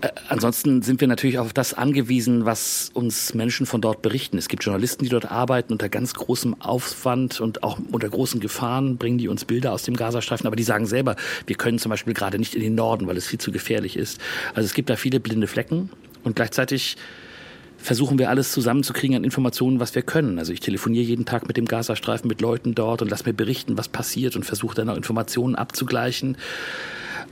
Äh, 0.00 0.08
ansonsten 0.28 0.82
sind 0.82 1.00
wir 1.00 1.06
natürlich 1.06 1.38
auf 1.38 1.52
das 1.52 1.74
angewiesen, 1.74 2.44
was 2.44 2.90
uns 2.92 3.34
Menschen 3.34 3.66
von 3.66 3.80
dort 3.80 4.02
berichten. 4.02 4.36
Es 4.36 4.48
gibt 4.48 4.64
Journalisten, 4.64 5.04
die 5.04 5.10
dort 5.10 5.30
arbeiten 5.30 5.72
unter 5.72 5.88
ganz 5.88 6.14
großem 6.14 6.60
Aufwand 6.60 7.40
und 7.40 7.62
auch 7.62 7.78
unter 7.92 8.08
großen 8.08 8.40
Gefahren, 8.40 8.96
bringen 8.96 9.18
die 9.18 9.28
uns 9.28 9.44
Bilder 9.44 9.72
aus 9.72 9.84
dem 9.84 9.94
Gazastreifen. 9.94 10.48
Aber 10.48 10.56
die 10.56 10.64
sagen 10.64 10.86
selber, 10.86 11.14
wir 11.46 11.56
können 11.56 11.78
zum 11.78 11.90
Beispiel 11.90 12.14
gerade 12.14 12.40
nicht 12.40 12.56
in 12.56 12.62
den 12.62 12.74
Norden, 12.74 13.06
weil 13.06 13.16
es 13.16 13.28
viel 13.28 13.38
zu 13.38 13.52
gefährlich 13.52 13.96
ist. 13.96 14.20
Also 14.54 14.66
es 14.66 14.74
gibt 14.74 14.90
da 14.90 14.96
viele 14.96 15.20
blinde 15.20 15.46
Flecken 15.46 15.90
und 16.24 16.34
gleichzeitig 16.34 16.96
versuchen 17.78 18.18
wir 18.18 18.30
alles 18.30 18.52
zusammenzukriegen 18.52 19.16
an 19.16 19.24
Informationen, 19.24 19.80
was 19.80 19.94
wir 19.94 20.02
können. 20.02 20.38
Also 20.38 20.52
ich 20.52 20.60
telefoniere 20.60 21.04
jeden 21.04 21.24
Tag 21.24 21.46
mit 21.46 21.56
dem 21.56 21.66
Gazastreifen, 21.66 22.28
mit 22.28 22.40
Leuten 22.40 22.74
dort 22.74 23.02
und 23.02 23.10
lass 23.10 23.26
mir 23.26 23.32
berichten, 23.32 23.78
was 23.78 23.88
passiert 23.88 24.36
und 24.36 24.44
versuche 24.44 24.74
dann 24.74 24.88
auch 24.88 24.96
Informationen 24.96 25.54
abzugleichen. 25.54 26.36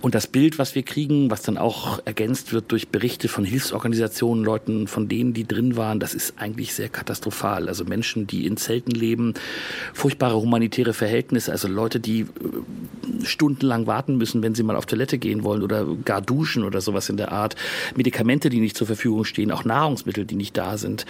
Und 0.04 0.14
das 0.14 0.26
Bild, 0.26 0.58
was 0.58 0.75
wir 0.75 0.82
kriegen, 0.82 1.30
was 1.30 1.40
dann 1.40 1.56
auch 1.56 1.99
ergänzt 2.04 2.52
wird 2.52 2.70
durch 2.73 2.88
Berichte 2.88 3.26
von 3.26 3.46
Hilfsorganisationen, 3.46 4.44
Leuten, 4.44 4.87
von 4.87 5.08
denen, 5.08 5.32
die 5.32 5.49
drin 5.49 5.78
waren, 5.78 5.99
das 5.99 6.12
ist 6.12 6.34
eigentlich 6.37 6.75
sehr 6.75 6.90
katastrophal. 6.90 7.68
Also 7.68 7.87
Menschen, 7.87 8.26
die 8.26 8.44
in 8.44 8.58
Zelten 8.58 8.90
leben, 8.90 9.32
furchtbare 9.94 10.37
humanitäre 10.37 10.92
Verhältnisse, 10.92 11.52
also 11.52 11.68
Leute, 11.68 12.00
die 12.00 12.20
äh, 12.20 12.26
stundenlang 13.25 13.87
warten 13.87 14.18
müssen, 14.18 14.42
wenn 14.42 14.54
sie 14.54 14.62
mal 14.62 14.76
auf 14.76 14.84
Toilette 14.84 15.16
gehen 15.16 15.42
wollen 15.42 15.62
oder 15.62 15.87
gar 16.04 16.20
duschen 16.20 16.64
oder 16.64 16.82
sowas 16.82 17.08
in 17.08 17.16
der 17.16 17.32
Art. 17.32 17.56
Medikamente, 17.97 18.50
die 18.50 18.60
nicht 18.60 18.76
zur 18.76 18.86
Verfügung 18.86 19.25
stehen, 19.25 19.50
auch 19.50 19.64
Nahrungsmittel, 19.64 20.26
die 20.26 20.36
nicht 20.36 20.54
da 20.58 20.76
sind. 20.76 21.06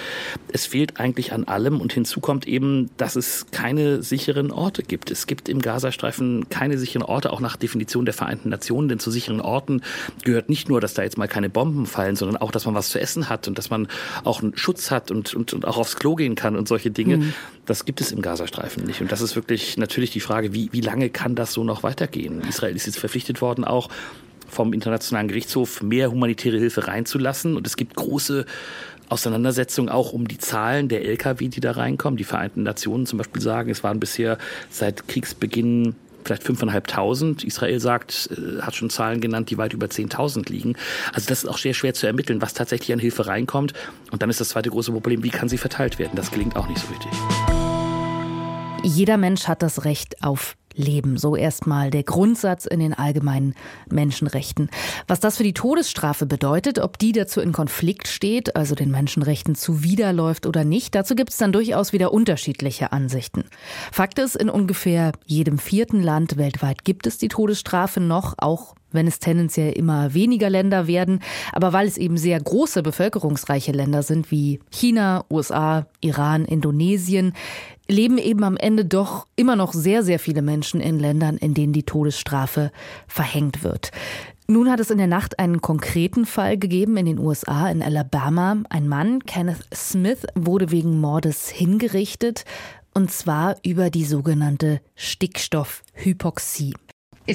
Es 0.53 0.67
fehlt 0.67 1.01
eigentlich 1.01 1.33
an 1.33 1.43
allem 1.43 1.81
und 1.81 1.93
hinzu 1.93 2.21
kommt 2.21 2.47
eben, 2.47 2.91
dass 2.97 3.17
es 3.17 3.47
keine 3.51 4.05
sicheren 4.05 4.53
Orte 4.53 4.85
gibt. 4.85 5.11
Es 5.11 5.27
gibt 5.27 5.49
im 5.49 5.61
Gazastreifen 5.61 6.49
keine 6.49 6.79
sicheren 6.79 7.03
Orte, 7.03 7.33
auch 7.33 7.41
nach 7.41 7.57
Definition 7.57 8.05
der 8.05 8.15
Vereinten 8.15 8.51
Nationen 8.51 8.84
Situationen, 8.85 8.89
denn 8.89 8.99
zu 8.99 9.11
sicheren 9.11 9.41
Orten 9.41 9.83
gehört 10.25 10.49
nicht 10.49 10.69
nur, 10.69 10.81
dass 10.81 10.95
da 10.95 11.03
jetzt 11.03 11.19
mal 11.19 11.29
keine 11.29 11.49
Bomben 11.49 11.87
fallen, 11.87 12.17
sondern 12.17 12.37
auch, 12.37 12.51
dass 12.51 12.67
man 12.67 12.75
was 12.75 12.91
zu 12.91 13.01
essen 13.01 13.29
hat 13.29 13.49
und 13.49 13.59
dass 13.59 13.71
man 13.71 13.89
auch 14.25 14.43
einen 14.43 14.57
Schutz 14.57 14.91
hat 14.91 15.11
und, 15.11 15.35
und, 15.35 15.53
und 15.53 15.67
auch 15.67 15.79
aufs 15.79 15.97
Klo 15.97 16.15
gehen 16.15 16.35
kann 16.35 16.57
und 16.57 16.69
solche 16.69 16.91
Dinge. 16.91 17.19
Mhm. 17.19 17.35
Das 17.67 17.85
gibt 17.85 18.01
es 18.01 18.13
im 18.13 18.23
Gazastreifen 18.23 18.85
nicht. 18.85 19.01
Und 19.01 19.11
das 19.11 19.21
ist 19.21 19.37
wirklich 19.37 19.77
natürlich 19.77 20.11
die 20.11 20.21
Frage, 20.21 20.53
wie, 20.53 20.69
wie 20.73 20.81
lange 20.81 21.11
kann 21.11 21.35
das 21.35 21.53
so 21.53 21.65
noch 21.65 21.83
weitergehen? 21.83 22.43
Israel 22.49 22.77
ist 22.77 22.87
jetzt 22.87 22.99
verpflichtet 22.99 23.41
worden, 23.41 23.65
auch 23.65 23.89
vom 24.49 24.73
Internationalen 24.73 25.29
Gerichtshof 25.29 25.83
mehr 25.83 26.11
humanitäre 26.11 26.59
Hilfe 26.59 26.87
reinzulassen. 26.87 27.57
Und 27.57 27.67
es 27.67 27.77
gibt 27.77 27.97
große 27.97 28.45
Auseinandersetzungen 29.09 29.89
auch 29.89 30.13
um 30.13 30.29
die 30.29 30.39
Zahlen 30.39 30.89
der 30.89 31.05
Lkw, 31.05 31.49
die 31.49 31.61
da 31.61 31.73
reinkommen. 31.73 32.17
Die 32.17 32.25
Vereinten 32.25 32.63
Nationen 32.63 33.07
zum 33.07 33.19
Beispiel 33.19 33.43
sagen, 33.43 33.71
es 33.71 33.83
waren 33.83 34.01
bisher 34.01 34.39
seit 34.71 35.09
Kriegsbeginn 35.09 35.95
vielleicht 36.25 36.43
5.500. 36.43 37.45
Israel 37.45 37.81
sagt, 37.81 38.31
äh, 38.33 38.63
hat 38.63 38.75
schon 38.75 38.91
Zahlen 38.91 39.21
genannt, 39.21 39.51
die 39.51 39.59
weit 39.59 39.73
über 39.73 39.87
10.000 39.87 40.51
liegen. 40.51 40.77
Also 41.13 41.29
das 41.29 41.45
ist 41.45 41.51
auch 41.51 41.59
sehr 41.59 41.75
schwer 41.75 41.95
zu 41.95 42.07
ermitteln, 42.07 42.43
was 42.43 42.55
tatsächlich 42.55 42.93
an 42.93 42.99
Hilfe 42.99 43.27
reinkommt. 43.27 43.73
Und 44.11 44.23
dann 44.23 44.31
ist 44.31 44.41
das 44.41 44.51
zweite 44.51 44.71
große 44.71 44.93
Problem, 44.93 45.23
wie 45.23 45.31
kann 45.31 45.49
sie 45.49 45.59
verteilt 45.59 45.99
werden? 45.99 46.13
Das 46.15 46.31
gelingt 46.31 46.57
auch 46.57 46.69
nicht 46.69 46.81
so 46.81 46.87
richtig. 46.89 47.11
Jeder 48.83 49.17
Mensch 49.17 49.49
hat 49.49 49.63
das 49.63 49.85
Recht 49.85 50.23
auf 50.23 50.57
leben. 50.75 51.17
So 51.19 51.37
erstmal 51.37 51.91
der 51.91 52.03
Grundsatz 52.03 52.67
in 52.67 52.81
den 52.81 52.95
allgemeinen 52.95 53.55
Menschenrechten. 53.91 54.71
Was 55.07 55.21
das 55.21 55.37
für 55.37 55.43
die 55.43 55.55
Todesstrafe 55.55 56.27
bedeutet, 56.27 56.79
ob 56.79 56.99
die 56.99 57.13
dazu 57.13 57.41
in 57.41 57.53
Konflikt 57.53 58.09
steht, 58.09 58.57
also 58.57 58.75
den 58.75 58.91
Menschenrechten 58.91 59.55
zuwiderläuft 59.55 60.47
oder 60.47 60.65
nicht, 60.65 60.95
dazu 60.95 61.15
gibt 61.15 61.31
es 61.31 61.37
dann 61.37 61.53
durchaus 61.53 61.93
wieder 61.93 62.13
unterschiedliche 62.13 62.93
Ansichten. 62.93 63.45
Fakt 63.93 64.19
ist, 64.19 64.37
in 64.37 64.49
ungefähr 64.49 65.13
jedem 65.27 65.59
vierten 65.59 66.03
Land 66.03 66.37
weltweit 66.37 66.85
gibt 66.85 67.07
es 67.07 67.19
die 67.19 67.29
Todesstrafe 67.29 68.01
noch, 68.01 68.35
auch 68.39 68.75
wenn 68.95 69.07
es 69.07 69.19
tendenziell 69.19 69.73
immer 69.73 70.15
weniger 70.15 70.49
Länder 70.49 70.87
werden, 70.87 71.21
aber 71.53 71.73
weil 71.73 71.87
es 71.87 71.99
eben 71.99 72.17
sehr 72.17 72.41
große 72.41 72.83
bevölkerungsreiche 72.83 73.73
Länder 73.73 74.03
sind 74.03 74.31
wie 74.31 74.61
China, 74.71 75.25
USA, 75.31 75.87
Iran, 76.01 76.45
Indonesien, 76.45 77.35
leben 77.89 78.19
eben 78.19 78.45
am 78.45 78.57
Ende 78.57 78.85
doch 78.85 79.27
immer 79.37 79.57
noch 79.57 79.73
sehr, 79.73 80.03
sehr 80.03 80.19
viele 80.19 80.43
Menschen 80.43 80.81
in 80.81 80.99
Ländern, 80.99 81.37
in 81.37 81.55
denen 81.55 81.73
die 81.73 81.83
Todesstrafe 81.83 82.71
verhängt 83.07 83.63
wird. 83.65 83.91
Nun 84.47 84.71
hat 84.71 84.81
es 84.81 84.91
in 84.91 84.99
der 84.99 85.07
Nacht 85.07 85.39
einen 85.39 85.63
konkreten 85.63 86.27
Fall 86.27 86.59
gegeben 86.59 86.99
in 86.99 87.07
den 87.07 87.19
USA, 87.19 87.71
in 87.71 87.83
Alabama. 87.83 88.59
Ein 88.69 88.89
Mann, 88.89 89.21
Kenneth 89.21 89.67
Smith, 89.75 90.27
wurde 90.35 90.71
wegen 90.71 91.01
Mordes 91.01 91.49
hingerichtet, 91.49 92.45
und 92.93 93.11
zwar 93.11 93.57
über 93.65 93.91
die 93.91 94.05
sogenannte 94.05 94.81
Stickstoffhypoxie. 94.95 96.75
So 97.27 97.33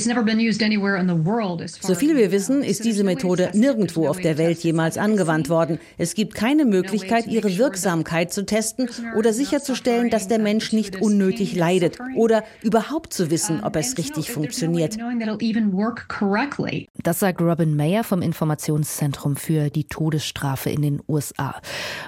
viel 1.96 2.16
wir 2.16 2.32
wissen, 2.32 2.62
ist 2.62 2.86
diese 2.86 3.04
Methode 3.04 3.50
nirgendwo 3.56 4.08
auf 4.08 4.20
der 4.20 4.38
Welt 4.38 4.60
jemals 4.60 5.00
angewandt 5.00 5.50
worden. 5.50 5.80
Es 5.98 6.14
gibt 6.14 6.36
keine 6.36 6.66
Möglichkeit, 6.66 7.26
ihre 7.26 7.58
Wirksamkeit 7.58 8.32
zu 8.32 8.46
testen 8.46 8.88
oder 9.18 9.34
sicherzustellen, 9.34 10.12
dass 10.12 10.28
der 10.28 10.38
Mensch 10.38 10.74
nicht 10.74 11.02
unnötig 11.02 11.56
leidet 11.56 11.98
oder 12.16 12.44
überhaupt 12.62 13.14
zu 13.14 13.32
wissen, 13.32 13.64
ob 13.64 13.76
es 13.78 13.98
richtig 13.98 14.30
funktioniert. 14.30 14.96
Das 17.02 17.20
sagt 17.20 17.42
Robin 17.42 17.76
Mayer 17.76 18.04
vom 18.04 18.22
Informationszentrum 18.22 19.38
für 19.38 19.72
die 19.72 19.86
Todesstrafe 19.86 20.70
in 20.70 20.84
den 20.84 21.02
USA. 21.08 21.60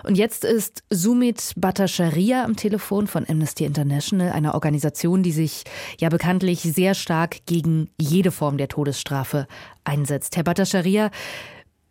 Und 0.04 0.20
jetzt 0.20 0.46
ist 0.46 0.84
Sumit 0.92 1.54
Bhattacharya 1.56 2.44
am 2.44 2.56
Telefon 2.56 3.08
von 3.08 3.28
Amnesty 3.28 3.66
International, 3.66 4.32
einer 4.32 4.54
Organisation, 4.54 5.24
die 5.24 5.32
sich 5.32 5.64
ja 6.00 6.10
bekanntlich 6.10 6.62
sehr 6.62 6.94
stark 6.94 7.38
gegen 7.48 7.71
gegen 7.72 7.90
jede 8.00 8.32
Form 8.32 8.58
der 8.58 8.68
Todesstrafe 8.68 9.48
einsetzt. 9.84 10.36
Herr 10.36 10.44
Bhattacharya, 10.44 11.12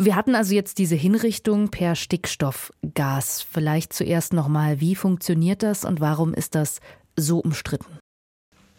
Wir 0.02 0.16
hatten 0.16 0.34
also 0.34 0.54
jetzt 0.54 0.78
diese 0.78 0.94
Hinrichtung 0.94 1.70
per 1.70 1.94
Stickstoffgas. 1.94 3.42
Vielleicht 3.42 3.92
zuerst 3.92 4.32
nochmal, 4.32 4.80
wie 4.80 4.94
funktioniert 4.94 5.62
das 5.62 5.84
und 5.84 6.00
warum 6.00 6.32
ist 6.32 6.54
das 6.54 6.80
so 7.16 7.38
umstritten? 7.38 7.98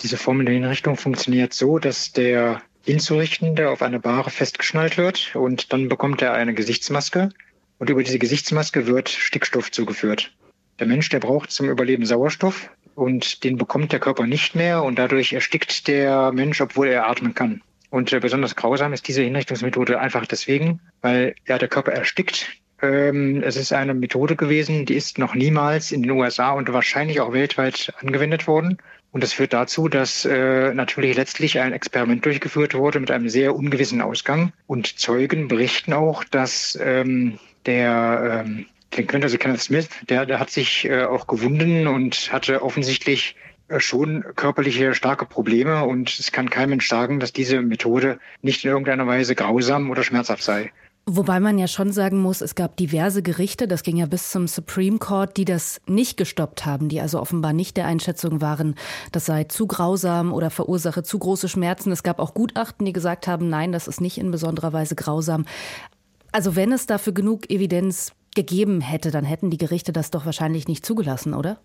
Diese 0.02 0.18
Formel 0.18 0.46
der 0.46 0.56
Hinrichtung 0.56 0.98
funktioniert 0.98 1.54
so, 1.54 1.78
dass 1.78 2.12
der 2.12 2.64
Hinzurichtende 2.84 3.70
auf 3.70 3.84
eine 3.84 4.00
Bahre 4.00 4.32
festgeschnallt 4.32 4.98
wird 4.98 5.36
und 5.36 5.72
dann 5.72 5.90
bekommt 5.90 6.24
er 6.24 6.34
eine 6.34 6.56
Gesichtsmaske 6.56 7.30
und 7.78 7.92
über 7.92 8.02
diese 8.02 8.18
Gesichtsmaske 8.18 8.88
wird 8.88 9.10
Stickstoff 9.10 9.70
zugeführt. 9.70 10.34
Der 10.80 10.88
Mensch, 10.88 11.10
der 11.10 11.20
braucht 11.20 11.52
zum 11.52 11.70
Überleben 11.70 12.08
Sauerstoff 12.08 12.72
und 13.02 13.44
den 13.44 13.58
bekommt 13.58 13.92
der 13.92 14.00
Körper 14.00 14.28
nicht 14.28 14.56
mehr 14.56 14.84
und 14.84 15.00
dadurch 15.00 15.34
erstickt 15.34 15.88
der 15.88 16.32
Mensch, 16.32 16.62
obwohl 16.62 16.88
er 16.88 17.10
atmen 17.10 17.34
kann. 17.34 17.62
Und 17.90 18.14
äh, 18.14 18.20
besonders 18.20 18.56
grausam 18.56 18.94
ist 18.94 19.08
diese 19.08 19.24
Hinrichtungsmethode 19.24 20.00
einfach 20.00 20.26
deswegen, 20.26 20.80
weil 21.02 21.36
ja 21.48 21.58
der 21.58 21.68
Körper 21.68 21.92
erstickt. 21.92 22.48
Ähm, 22.82 23.42
es 23.44 23.58
ist 23.58 23.74
eine 23.74 23.96
Methode 23.96 24.36
gewesen, 24.36 24.86
die 24.86 24.94
ist 24.94 25.18
noch 25.18 25.34
niemals 25.34 25.92
in 25.92 26.04
den 26.04 26.12
USA 26.12 26.52
und 26.52 26.72
wahrscheinlich 26.72 27.20
auch 27.20 27.34
weltweit 27.34 27.92
angewendet 28.00 28.48
worden. 28.48 28.78
Und 29.12 29.24
das 29.24 29.34
führt 29.34 29.52
dazu, 29.52 29.90
dass 29.90 30.24
äh, 30.24 30.74
natürlich 30.74 31.18
letztlich 31.18 31.60
ein 31.60 31.74
Experiment 31.74 32.24
durchgeführt 32.24 32.76
wurde 32.76 33.00
mit 33.00 33.12
einem 33.12 33.30
sehr 33.30 33.56
ungewissen 33.56 34.02
Ausgang. 34.02 34.54
Und 34.68 35.00
Zeugen 35.00 35.48
berichten 35.48 35.94
auch, 35.94 36.24
dass 36.24 36.80
ähm, 36.82 37.40
der 37.66 38.46
ähm, 38.46 38.68
den 38.98 39.08
könnte 39.08 39.26
also 39.26 39.38
Kenneth 39.38 39.62
Smith, 39.62 39.90
der, 40.10 40.26
der 40.26 40.40
hat 40.40 40.50
sich 40.50 40.86
äh, 40.86 41.04
auch 41.04 41.28
gewunden 41.28 41.88
und 41.88 42.32
hatte 42.32 42.62
offensichtlich 42.62 43.36
äh, 43.68 43.80
schon 43.80 44.24
körperliche 44.36 44.94
starke 44.94 45.26
Probleme 45.26 45.84
und 45.86 46.20
es 46.20 46.32
kann 46.32 46.50
kein 46.50 46.70
Mensch 46.70 46.88
sagen, 46.88 47.20
dass 47.20 47.34
diese 47.34 47.62
Methode 47.62 48.20
nicht 48.42 48.66
in 48.66 48.72
irgendeiner 48.72 49.08
Weise 49.08 49.36
grausam 49.36 49.90
oder 49.90 50.04
schmerzhaft 50.04 50.44
sei. 50.44 50.72
Wobei 51.08 51.40
man 51.40 51.58
ja 51.58 51.68
schon 51.68 51.92
sagen 51.92 52.22
muss, 52.22 52.42
es 52.42 52.54
gab 52.54 52.78
diverse 52.78 53.24
Gerichte, 53.24 53.68
das 53.68 53.82
ging 53.82 53.98
ja 53.98 54.06
bis 54.06 54.30
zum 54.30 54.48
Supreme 54.48 55.00
Court, 55.00 55.36
die 55.36 55.46
das 55.46 55.82
nicht 55.88 56.16
gestoppt 56.16 56.66
haben, 56.68 56.90
die 56.90 57.02
also 57.02 57.20
offenbar 57.20 57.54
nicht 57.54 57.76
der 57.76 57.88
Einschätzung 57.88 58.40
waren, 58.40 58.76
das 59.12 59.26
sei 59.26 59.46
zu 59.46 59.66
grausam 59.66 60.32
oder 60.32 60.52
verursache 60.52 61.02
zu 61.02 61.18
große 61.18 61.50
Schmerzen. 61.50 61.92
Es 61.92 62.04
gab 62.04 62.20
auch 62.20 62.36
Gutachten, 62.36 62.86
die 62.86 62.94
gesagt 62.94 63.28
haben, 63.28 63.50
nein, 63.50 63.72
das 63.72 63.88
ist 63.88 64.00
nicht 64.00 64.20
in 64.20 64.30
besonderer 64.30 64.74
Weise 64.74 64.96
grausam. 64.96 65.46
Also 66.32 66.56
wenn 66.56 66.72
es 66.72 66.86
dafür 66.86 67.14
genug 67.14 67.50
Evidenz 67.50 68.14
gegeben 68.36 68.82
hätte, 68.82 69.12
dann 69.12 69.26
hätten 69.26 69.50
die 69.50 69.58
Gerichte 69.58 69.92
das 69.92 70.12
doch 70.12 70.26
wahrscheinlich 70.26 70.68
nicht 70.68 70.86
zugelassen, 70.86 71.34
oder? 71.34 71.60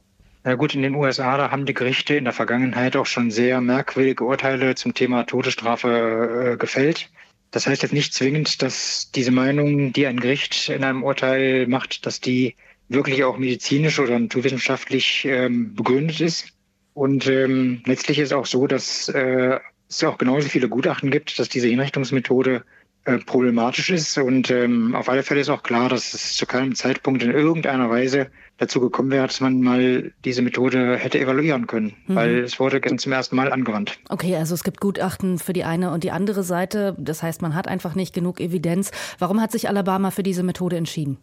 Na 0.45 0.55
gut, 0.55 0.75
in 0.75 0.83
den 0.83 0.95
USA, 0.95 1.37
da 1.37 1.51
haben 1.51 1.67
die 1.67 1.75
Gerichte 1.75 2.15
in 2.15 2.25
der 2.25 2.33
Vergangenheit 2.33 2.97
auch 2.97 3.07
schon 3.07 3.31
sehr 3.31 3.61
merkwürdige 3.61 4.25
Urteile 4.25 4.77
zum 4.77 4.95
Thema 4.95 5.25
Todesstrafe 5.25 6.53
äh, 6.53 6.57
gefällt. 6.57 7.11
Das 7.51 7.67
heißt 7.67 7.83
jetzt 7.83 7.93
nicht 7.93 8.15
zwingend, 8.15 8.63
dass 8.63 9.11
diese 9.13 9.33
Meinung, 9.33 9.93
die 9.93 10.07
ein 10.07 10.21
Gericht 10.21 10.69
in 10.69 10.85
einem 10.85 11.03
Urteil 11.03 11.67
macht, 11.67 12.07
dass 12.07 12.21
die 12.21 12.55
wirklich 12.89 13.25
auch 13.25 13.39
medizinisch 13.39 13.99
oder 13.99 14.19
naturwissenschaftlich 14.19 15.25
ähm, 15.25 15.75
begründet 15.75 16.21
ist. 16.21 16.53
Und 16.95 17.27
ähm, 17.27 17.83
letztlich 17.85 18.19
ist 18.19 18.33
auch 18.33 18.47
so, 18.47 18.67
dass 18.67 19.09
äh, 19.09 19.59
es 19.89 20.05
auch 20.05 20.19
genauso 20.19 20.49
viele 20.49 20.69
Gutachten 20.69 21.11
gibt, 21.11 21.39
dass 21.39 21.49
diese 21.49 21.69
Hinrichtungsmethode 21.69 22.65
äh, 23.07 23.19
problematisch 23.19 23.91
ist. 23.91 24.19
Und 24.19 24.51
ähm, 24.51 24.97
auf 24.97 25.09
alle 25.09 25.23
Fälle 25.23 25.41
ist 25.41 25.49
auch 25.49 25.63
klar, 25.63 25.89
dass 25.89 26.13
es 26.13 26.35
zu 26.35 26.45
keinem 26.45 26.75
Zeitpunkt 26.75 27.23
in 27.23 27.31
irgendeiner 27.31 27.89
Weise 27.89 28.33
dazu 28.59 28.81
gekommen 28.81 29.13
wäre, 29.13 29.29
dass 29.29 29.41
man 29.41 29.61
mal 29.61 30.13
diese 30.25 30.43
Methode 30.43 30.97
hätte 30.97 31.21
evaluieren 31.21 31.69
können, 31.69 31.95
mhm. 32.09 32.15
weil 32.17 32.39
es 32.41 32.59
wurde 32.59 32.81
zum 32.97 33.13
ersten 33.13 33.37
Mal 33.37 33.53
angewandt. 33.53 34.01
Okay, 34.09 34.35
also 34.35 34.55
es 34.55 34.65
gibt 34.65 34.81
Gutachten 34.81 35.39
für 35.39 35.53
die 35.53 35.63
eine 35.63 35.93
und 35.93 36.03
die 36.03 36.11
andere 36.11 36.43
Seite. 36.43 36.97
Das 36.99 37.23
heißt, 37.23 37.43
man 37.43 37.55
hat 37.55 37.69
einfach 37.69 37.95
nicht 37.95 38.13
genug 38.13 38.41
Evidenz. 38.41 38.91
Warum 39.21 39.41
hat 39.41 39.53
sich 39.53 39.69
Alabama 39.69 40.11
für 40.11 40.25
diese 40.25 40.43
Methode 40.43 40.77
entschieden? 40.77 41.17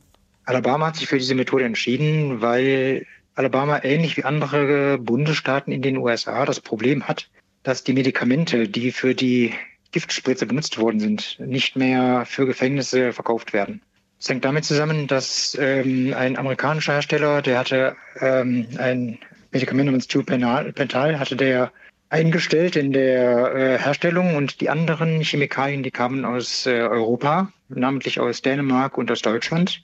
Alabama 0.45 0.87
hat 0.87 0.95
sich 0.95 1.07
für 1.07 1.17
diese 1.17 1.35
Methode 1.35 1.65
entschieden, 1.65 2.41
weil 2.41 3.05
Alabama 3.35 3.83
ähnlich 3.83 4.15
wie 4.15 4.23
andere 4.23 4.99
Bundesstaaten 4.99 5.73
in 5.73 5.81
den 5.81 5.97
USA 5.97 6.45
das 6.45 6.61
Problem 6.61 7.09
hat, 7.09 7.29
dass 7.63 7.83
die 7.83 7.91
Medikamente, 7.91 8.69
die 8.69 8.91
für 8.93 9.15
die 9.15 9.53
Giftspritze 9.93 10.45
benutzt 10.45 10.77
worden 10.77 10.99
sind, 10.99 11.39
nicht 11.39 11.77
mehr 11.77 12.25
für 12.25 12.45
Gefängnisse 12.45 13.13
verkauft 13.13 13.53
werden. 13.53 13.81
Es 14.19 14.29
hängt 14.29 14.45
damit 14.45 14.65
zusammen, 14.65 15.07
dass 15.07 15.57
ähm, 15.59 16.13
ein 16.15 16.37
amerikanischer 16.37 16.93
Hersteller, 16.93 17.41
der 17.41 17.59
hatte 17.59 17.95
ähm, 18.19 18.67
ein 18.77 19.19
Medikament 19.51 19.85
namens 19.85 20.07
Tupental, 20.07 20.73
hatte 21.19 21.35
der 21.35 21.71
eingestellt 22.09 22.75
in 22.75 22.93
der 22.93 23.55
äh, 23.55 23.79
Herstellung 23.79 24.35
und 24.35 24.61
die 24.61 24.69
anderen 24.69 25.21
Chemikalien, 25.21 25.83
die 25.83 25.91
kamen 25.91 26.25
aus 26.25 26.65
äh, 26.65 26.81
Europa, 26.81 27.51
namentlich 27.69 28.19
aus 28.19 28.41
Dänemark 28.41 28.97
und 28.97 29.11
aus 29.11 29.21
Deutschland. 29.21 29.81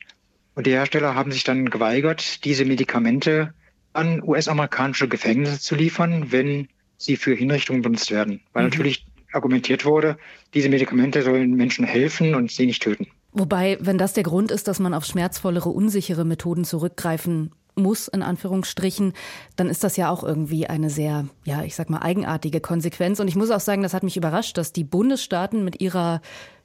Und 0.56 0.68
die 0.68 0.72
Hersteller 0.72 1.16
haben 1.16 1.32
sich 1.32 1.44
dann 1.44 1.70
geweigert, 1.70 2.46
diese 2.46 2.66
Medikamente 2.66 3.54
an 3.94 4.22
US-amerikanische 4.24 5.08
Gefängnisse 5.08 5.60
zu 5.60 5.76
liefern, 5.76 6.32
wenn 6.32 6.68
sie 6.98 7.16
für 7.16 7.34
Hinrichtungen 7.34 7.82
benutzt 7.82 8.12
werden. 8.12 8.42
Weil 8.54 8.64
mhm. 8.64 8.70
natürlich 8.70 9.06
argumentiert 9.32 9.86
wurde, 9.86 10.18
diese 10.54 10.70
Medikamente 10.70 11.22
sollen 11.22 11.56
Menschen 11.56 11.86
helfen 11.86 12.36
und 12.36 12.52
sie 12.52 12.66
nicht 12.66 12.82
töten. 12.82 13.08
Wobei, 13.32 13.78
wenn 13.80 13.98
das 13.98 14.14
der 14.14 14.24
Grund 14.24 14.52
ist, 14.52 14.68
dass 14.68 14.80
man 14.80 14.94
auf 14.94 15.06
schmerzvollere, 15.06 15.70
unsichere 15.70 16.26
Methoden 16.26 16.64
zurückgreifen 16.66 17.52
muss, 17.76 18.08
in 18.08 18.24
Anführungsstrichen, 18.24 19.14
dann 19.56 19.70
ist 19.70 19.84
das 19.84 19.98
ja 19.98 20.10
auch 20.10 20.24
irgendwie 20.24 20.68
eine 20.68 20.90
sehr, 20.90 21.28
ja, 21.46 21.64
ich 21.64 21.76
sag 21.76 21.90
mal, 21.90 22.00
eigenartige 22.00 22.60
Konsequenz. 22.60 23.20
Und 23.20 23.28
ich 23.28 23.36
muss 23.36 23.52
auch 23.52 23.60
sagen, 23.60 23.84
das 23.84 23.94
hat 23.94 24.04
mich 24.04 24.18
überrascht, 24.18 24.58
dass 24.58 24.74
die 24.74 24.84
Bundesstaaten 24.84 25.64
mit 25.64 25.80
ihrer 25.82 26.22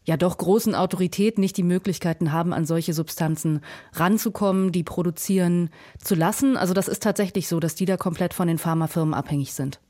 ja 0.06 0.16
doch 0.16 0.36
großen 0.36 0.74
Autorität 0.74 1.38
nicht 1.38 1.56
die 1.56 1.62
Möglichkeiten 1.62 2.32
haben, 2.32 2.52
an 2.52 2.66
solche 2.66 2.92
Substanzen 2.92 3.60
ranzukommen, 3.94 4.70
die 4.70 4.82
produzieren 4.82 5.70
zu 6.02 6.14
lassen. 6.14 6.56
Also 6.56 6.74
das 6.74 6.88
ist 6.88 7.02
tatsächlich 7.02 7.48
so, 7.48 7.58
dass 7.58 7.74
die 7.74 7.86
da 7.86 7.96
komplett 7.96 8.34
von 8.34 8.48
den 8.48 8.58
Pharmafirmen 8.58 9.14
abhängig 9.14 9.54
sind. 9.54 9.80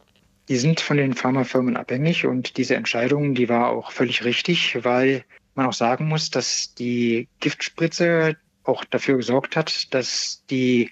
Die 0.48 0.56
sind 0.56 0.80
von 0.80 0.96
den 0.96 1.14
Pharmafirmen 1.14 1.76
abhängig 1.76 2.26
und 2.26 2.56
diese 2.58 2.76
Entscheidung, 2.76 3.34
die 3.34 3.48
war 3.48 3.70
auch 3.70 3.92
völlig 3.92 4.24
richtig, 4.24 4.84
weil 4.84 5.24
man 5.54 5.66
auch 5.66 5.72
sagen 5.72 6.06
muss, 6.06 6.30
dass 6.30 6.74
die 6.74 7.28
Giftspritze 7.40 8.36
auch 8.64 8.84
dafür 8.84 9.16
gesorgt 9.16 9.56
hat, 9.56 9.94
dass 9.94 10.42
die 10.50 10.90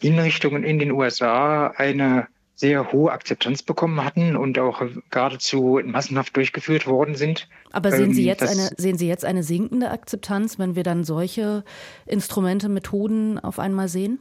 Hinrichtungen 0.00 0.64
in 0.64 0.78
den 0.78 0.92
USA 0.92 1.68
eine 1.68 2.28
sehr 2.54 2.92
hohe 2.92 3.10
Akzeptanz 3.10 3.62
bekommen 3.62 4.04
hatten 4.04 4.36
und 4.36 4.58
auch 4.58 4.82
geradezu 5.10 5.80
massenhaft 5.84 6.36
durchgeführt 6.36 6.86
worden 6.86 7.16
sind. 7.16 7.48
Aber 7.72 7.90
sehen 7.90 8.12
Sie 8.12 8.22
ähm, 8.22 8.28
jetzt, 8.28 8.42
eine, 8.42 8.70
sehen 8.76 8.98
Sie 8.98 9.08
jetzt 9.08 9.24
eine 9.24 9.42
sinkende 9.42 9.90
Akzeptanz, 9.90 10.58
wenn 10.58 10.76
wir 10.76 10.82
dann 10.84 11.02
solche 11.02 11.64
Instrumente, 12.06 12.68
Methoden 12.68 13.38
auf 13.38 13.58
einmal 13.58 13.88
sehen? 13.88 14.20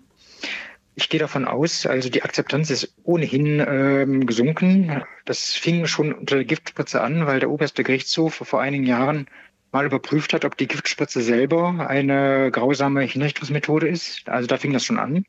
Ich 0.95 1.09
gehe 1.09 1.19
davon 1.19 1.45
aus, 1.45 1.85
also 1.85 2.09
die 2.09 2.23
Akzeptanz 2.23 2.69
ist 2.69 2.93
ohnehin 3.03 3.63
ähm, 3.65 4.25
gesunken. 4.25 5.03
Das 5.25 5.53
fing 5.53 5.85
schon 5.87 6.13
unter 6.13 6.35
der 6.35 6.45
Giftspritze 6.45 7.01
an, 7.01 7.25
weil 7.25 7.39
der 7.39 7.49
oberste 7.49 7.83
Gerichtshof 7.83 8.33
vor 8.35 8.61
einigen 8.61 8.85
Jahren 8.85 9.27
mal 9.71 9.85
überprüft 9.85 10.33
hat, 10.33 10.43
ob 10.43 10.57
die 10.57 10.67
Giftspritze 10.67 11.21
selber 11.21 11.87
eine 11.87 12.51
grausame 12.51 13.03
Hinrichtungsmethode 13.03 13.87
ist. 13.87 14.27
Also 14.27 14.47
da 14.47 14.57
fing 14.57 14.73
das 14.73 14.83
schon 14.83 14.99
an. 14.99 15.25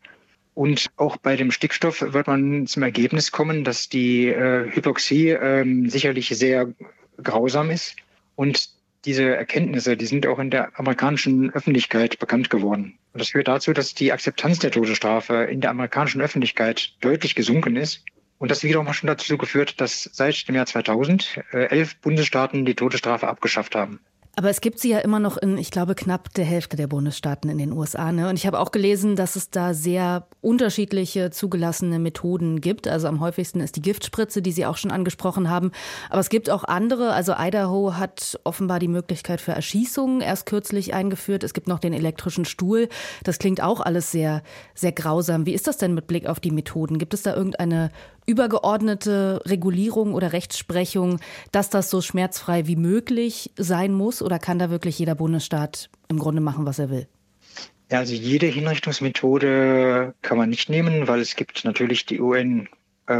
Und 0.54 0.86
auch 0.96 1.16
bei 1.16 1.36
dem 1.36 1.50
Stickstoff 1.50 2.02
wird 2.02 2.26
man 2.26 2.66
zum 2.66 2.82
Ergebnis 2.82 3.30
kommen, 3.30 3.64
dass 3.64 3.88
die 3.88 4.26
äh, 4.28 4.70
Hypoxie 4.70 5.30
äh, 5.30 5.88
sicherlich 5.88 6.28
sehr 6.28 6.74
grausam 7.22 7.70
ist. 7.70 7.96
Und 8.34 8.70
diese 9.04 9.34
Erkenntnisse, 9.34 9.96
die 9.96 10.06
sind 10.06 10.26
auch 10.26 10.38
in 10.38 10.50
der 10.50 10.78
amerikanischen 10.78 11.52
Öffentlichkeit 11.52 12.18
bekannt 12.18 12.50
geworden. 12.50 12.98
Und 13.12 13.20
das 13.20 13.30
führt 13.30 13.48
dazu, 13.48 13.72
dass 13.72 13.94
die 13.94 14.12
Akzeptanz 14.12 14.58
der 14.60 14.70
Todesstrafe 14.70 15.44
in 15.44 15.60
der 15.60 15.70
amerikanischen 15.70 16.20
Öffentlichkeit 16.20 16.92
deutlich 17.00 17.34
gesunken 17.34 17.76
ist. 17.76 18.04
Und 18.38 18.50
das 18.50 18.64
wiederum 18.64 18.88
hat 18.88 18.96
schon 18.96 19.06
dazu 19.08 19.38
geführt, 19.38 19.80
dass 19.80 20.04
seit 20.12 20.48
dem 20.48 20.54
Jahr 20.54 20.66
2000 20.66 21.40
äh, 21.52 21.66
elf 21.66 21.96
Bundesstaaten 21.98 22.64
die 22.64 22.74
Todesstrafe 22.74 23.28
abgeschafft 23.28 23.74
haben. 23.74 24.00
Aber 24.34 24.48
es 24.48 24.62
gibt 24.62 24.78
sie 24.78 24.88
ja 24.88 24.98
immer 25.00 25.18
noch 25.18 25.36
in, 25.36 25.58
ich 25.58 25.70
glaube, 25.70 25.94
knapp 25.94 26.32
der 26.32 26.46
Hälfte 26.46 26.78
der 26.78 26.86
Bundesstaaten 26.86 27.50
in 27.50 27.58
den 27.58 27.72
USA. 27.72 28.12
Ne? 28.12 28.30
Und 28.30 28.36
ich 28.36 28.46
habe 28.46 28.60
auch 28.60 28.70
gelesen, 28.70 29.14
dass 29.14 29.36
es 29.36 29.50
da 29.50 29.74
sehr 29.74 30.26
unterschiedliche 30.40 31.30
zugelassene 31.30 31.98
Methoden 31.98 32.62
gibt. 32.62 32.88
Also 32.88 33.08
am 33.08 33.20
häufigsten 33.20 33.60
ist 33.60 33.76
die 33.76 33.82
Giftspritze, 33.82 34.40
die 34.40 34.52
Sie 34.52 34.64
auch 34.64 34.78
schon 34.78 34.90
angesprochen 34.90 35.50
haben. 35.50 35.70
Aber 36.08 36.20
es 36.20 36.30
gibt 36.30 36.48
auch 36.48 36.64
andere. 36.64 37.12
Also 37.12 37.34
Idaho 37.38 37.94
hat 37.98 38.40
offenbar 38.44 38.78
die 38.78 38.88
Möglichkeit 38.88 39.42
für 39.42 39.52
Erschießungen 39.52 40.22
erst 40.22 40.46
kürzlich 40.46 40.94
eingeführt. 40.94 41.44
Es 41.44 41.52
gibt 41.52 41.68
noch 41.68 41.78
den 41.78 41.92
elektrischen 41.92 42.46
Stuhl. 42.46 42.88
Das 43.24 43.38
klingt 43.38 43.62
auch 43.62 43.80
alles 43.80 44.12
sehr, 44.12 44.42
sehr 44.74 44.92
grausam. 44.92 45.44
Wie 45.44 45.52
ist 45.52 45.66
das 45.66 45.76
denn 45.76 45.92
mit 45.92 46.06
Blick 46.06 46.26
auf 46.26 46.40
die 46.40 46.52
Methoden? 46.52 46.98
Gibt 46.98 47.12
es 47.12 47.22
da 47.22 47.34
irgendeine 47.36 47.90
übergeordnete 48.26 49.42
Regulierung 49.46 50.14
oder 50.14 50.32
Rechtsprechung, 50.32 51.20
dass 51.50 51.70
das 51.70 51.90
so 51.90 52.00
schmerzfrei 52.00 52.66
wie 52.66 52.76
möglich 52.76 53.50
sein 53.56 53.92
muss? 53.92 54.22
Oder 54.22 54.38
kann 54.38 54.58
da 54.58 54.70
wirklich 54.70 54.98
jeder 54.98 55.14
Bundesstaat 55.14 55.90
im 56.08 56.18
Grunde 56.18 56.40
machen, 56.40 56.66
was 56.66 56.78
er 56.78 56.90
will? 56.90 57.08
Ja, 57.90 57.98
also 57.98 58.14
jede 58.14 58.46
Hinrichtungsmethode 58.46 60.14
kann 60.22 60.38
man 60.38 60.48
nicht 60.48 60.70
nehmen, 60.70 61.08
weil 61.08 61.20
es 61.20 61.36
gibt 61.36 61.64
natürlich 61.64 62.06
die 62.06 62.20
UN 62.20 62.68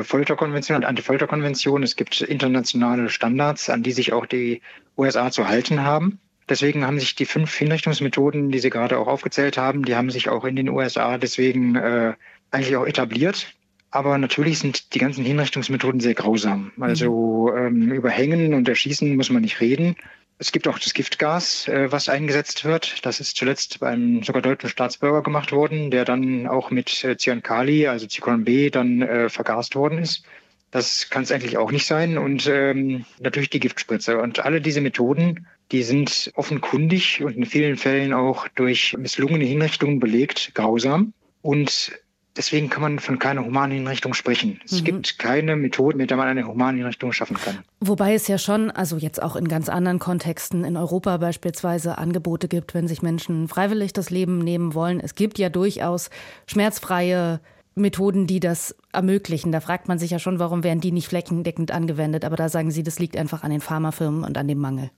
Folterkonvention 0.03 0.77
und 0.77 0.85
Antifolterkonvention. 0.85 1.83
Es 1.83 1.97
gibt 1.97 2.21
internationale 2.21 3.11
Standards, 3.11 3.69
an 3.69 3.83
die 3.83 3.93
sich 3.93 4.13
auch 4.13 4.27
die 4.27 4.63
USA 4.97 5.31
zu 5.31 5.49
halten 5.49 5.83
haben. 5.83 6.21
Deswegen 6.49 6.87
haben 6.87 6.99
sich 6.99 7.15
die 7.15 7.27
fünf 7.27 7.55
Hinrichtungsmethoden, 7.55 8.51
die 8.51 8.59
Sie 8.59 8.71
gerade 8.71 8.99
auch 8.99 9.07
aufgezählt 9.07 9.57
haben, 9.57 9.85
die 9.85 9.95
haben 9.95 10.11
sich 10.11 10.29
auch 10.29 10.45
in 10.45 10.57
den 10.57 10.69
USA 10.69 11.19
deswegen 11.19 11.77
äh, 11.77 12.15
eigentlich 12.51 12.77
auch 12.77 12.87
etabliert. 12.87 13.55
Aber 13.93 14.17
natürlich 14.17 14.59
sind 14.59 14.95
die 14.95 14.99
ganzen 14.99 15.23
Hinrichtungsmethoden 15.23 16.01
sehr 16.01 16.15
grausam. 16.15 16.73
Also 16.81 17.53
ähm, 17.55 17.93
über 17.93 18.09
Hängen 18.09 18.55
und 18.55 18.67
Erschießen 18.67 19.15
muss 19.17 19.29
man 19.29 19.43
nicht 19.43 19.61
reden. 19.61 19.97
Es 20.39 20.51
gibt 20.51 20.67
auch 20.67 20.79
das 20.79 20.95
Giftgas, 20.95 21.69
äh, 21.69 21.93
was 21.93 22.09
eingesetzt 22.09 22.65
wird. 22.65 23.05
Das 23.05 23.21
ist 23.21 23.37
zuletzt 23.37 23.81
beim 23.81 24.23
sogar 24.23 24.41
deutschen 24.41 24.71
Staatsbürger 24.71 25.23
gemacht 25.23 25.53
worden, 25.53 25.91
der 25.91 26.07
dann 26.07 26.47
auch 26.47 26.71
mit 26.71 27.05
äh, 27.05 27.19
Cyankali, 27.19 27.87
also 27.87 28.07
Zyklon 28.07 28.45
B, 28.45 28.71
dann 28.71 29.03
äh, 29.03 29.29
vergast 29.29 29.77
worden 29.77 29.99
ist. 29.99 30.25
Das 30.71 31.11
kann 31.11 31.25
es 31.25 31.31
eigentlich 31.31 31.59
auch 31.59 31.71
nicht 31.71 31.87
sein. 31.87 32.17
Und 32.17 32.47
ähm, 32.47 33.05
natürlich 33.21 33.51
die 33.51 33.61
Giftspritze. 33.61 34.19
Und 34.19 34.41
alle 34.41 34.63
diese 34.63 34.81
Methoden, 34.81 35.47
die 35.71 35.83
sind 35.83 36.33
offenkundig 36.35 37.23
und 37.23 37.37
in 37.37 37.45
vielen 37.45 37.77
Fällen 37.77 38.15
auch 38.15 38.49
durch 38.49 38.97
misslungene 38.97 39.45
Hinrichtungen 39.45 40.01
belegt, 40.01 40.53
grausam. 40.55 41.13
Und 41.43 41.93
Deswegen 42.37 42.71
kann 42.71 42.81
man 42.81 42.99
von 42.99 43.19
keiner 43.19 43.45
humanen 43.45 43.73
Hinrichtung 43.73 44.15
sprechen. 44.15 44.59
Es 44.65 44.81
mhm. 44.81 44.85
gibt 44.85 45.19
keine 45.19 45.55
Methode, 45.55 45.99
mit 45.99 46.09
der 46.09 46.17
man 46.17 46.29
eine 46.29 46.47
humane 46.47 46.79
Hinrichtung 46.79 47.13
schaffen 47.13 47.37
kann. 47.37 47.59
Wobei 47.81 48.15
es 48.15 48.27
ja 48.27 48.39
schon, 48.39 48.71
also 48.71 48.97
jetzt 48.97 49.23
auch 49.23 49.37
in 49.37 49.49
ganz 49.49 49.69
anderen 49.69 49.99
Kontexten, 49.99 50.65
in 50.65 50.79
Europa 50.79 51.19
beispielsweise 51.19 51.99
Angebote 51.99 52.49
gibt, 52.49 52.73
wenn 52.73 52.89
sich 52.89 53.03
Menschen 53.03 53.49
freiwillig 53.49 53.93
das 53.93 54.09
Leben 54.09 54.39
nehmen 54.39 54.75
wollen. 54.75 54.99
Es 54.99 55.15
gibt 55.15 55.39
ja 55.39 55.51
durchaus 55.51 56.09
schmerzfreie 56.47 57.41
Methoden, 57.75 58.27
die 58.27 58.41
das 58.41 58.75
ermöglichen. 58.93 59.53
Da 59.53 59.61
fragt 59.61 59.89
man 59.89 59.99
sich 59.99 60.11
ja 60.11 60.19
schon, 60.19 60.39
warum 60.39 60.65
werden 60.65 60.81
die 60.81 60.93
nicht 60.93 61.09
flächendeckend 61.09 61.71
angewendet. 61.71 62.25
Aber 62.25 62.37
da 62.37 62.49
sagen 62.49 62.71
Sie, 62.71 62.83
das 62.83 62.99
liegt 62.99 63.17
einfach 63.17 63.43
an 63.43 63.51
den 63.51 63.61
Pharmafirmen 63.61 64.25
und 64.25 64.39
an 64.39 64.49
dem 64.49 64.59
Mangel. 64.59 64.91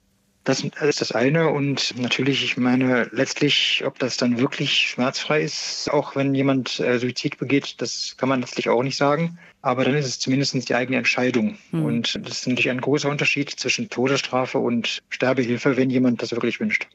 Das 0.44 0.62
ist 0.62 1.00
das 1.00 1.12
eine. 1.12 1.48
Und 1.48 1.98
natürlich, 1.98 2.44
ich 2.44 2.57
meine, 2.57 3.09
letztlich, 3.12 3.83
ob 3.87 3.98
das 3.98 4.18
dann 4.18 4.38
wirklich 4.38 4.88
schmerzfrei 4.90 5.42
ist, 5.42 5.90
auch 5.90 6.16
wenn 6.16 6.35
jemand 6.35 6.80
äh, 6.80 6.98
Suizid 6.98 7.38
begeht, 7.38 7.80
das 7.80 8.16
kann 8.18 8.28
man 8.28 8.40
letztlich 8.42 8.68
auch 8.68 8.83
nicht 8.83 8.96
sagen 8.96 9.38
aber 9.64 9.85
dann 9.85 9.94
ist 9.94 10.07
es 10.07 10.18
zumindest 10.18 10.68
die 10.68 10.74
eigene 10.74 10.98
Entscheidung. 10.98 11.57
Mhm. 11.72 11.85
Und 11.85 12.20
das 12.22 12.40
ist 12.40 12.48
natürlich 12.48 12.68
ein 12.68 12.83
großer 12.83 13.09
Unterschied 13.09 13.48
zwischen 13.48 13.88
Todesstrafe 13.88 14.59
und 14.59 15.03
Sterbehilfe, 15.09 15.79
wenn 15.79 15.88
jemand 15.88 16.20
das 16.20 16.33
wirklich 16.33 16.61
wünscht. 16.61 16.87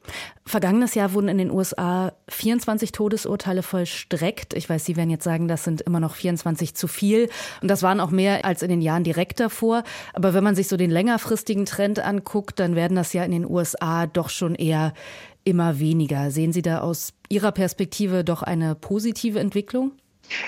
Vergangenes 0.46 0.94
Jahr 0.94 1.12
wurden 1.12 1.26
in 1.26 1.38
den 1.38 1.50
USA 1.50 2.12
24 2.28 2.92
Todesurteile 2.92 3.64
vollstreckt. 3.64 4.54
Ich 4.54 4.70
weiß, 4.70 4.84
Sie 4.84 4.94
werden 4.94 5.10
jetzt 5.10 5.24
sagen, 5.24 5.48
das 5.48 5.64
sind 5.64 5.80
immer 5.80 5.98
noch 5.98 6.14
24 6.14 6.76
zu 6.76 6.86
viel. 6.86 7.28
Und 7.60 7.68
das 7.68 7.82
waren 7.82 7.98
auch 7.98 8.12
mehr 8.12 8.44
als 8.44 8.62
in 8.62 8.70
den 8.70 8.82
Jahren 8.82 9.02
direkt 9.02 9.40
davor. 9.40 9.82
Aber 10.14 10.32
wenn 10.32 10.44
man 10.44 10.54
sich 10.54 10.68
so 10.68 10.76
den 10.76 10.90
längerfristigen 10.90 11.66
Trend 11.66 11.98
anguckt, 11.98 12.60
dann 12.60 12.76
werden 12.76 12.94
das 12.94 13.12
ja 13.12 13.24
in 13.24 13.32
den 13.32 13.50
USA 13.50 14.06
doch 14.06 14.30
schon 14.30 14.54
eher 14.54 14.94
immer 15.42 15.80
weniger. 15.80 16.30
Sehen 16.30 16.52
Sie 16.52 16.62
da 16.62 16.82
aus 16.82 17.14
Ihrer 17.28 17.50
Perspektive 17.50 18.22
doch 18.22 18.44
eine 18.44 18.76
positive 18.76 19.40
Entwicklung? 19.40 19.90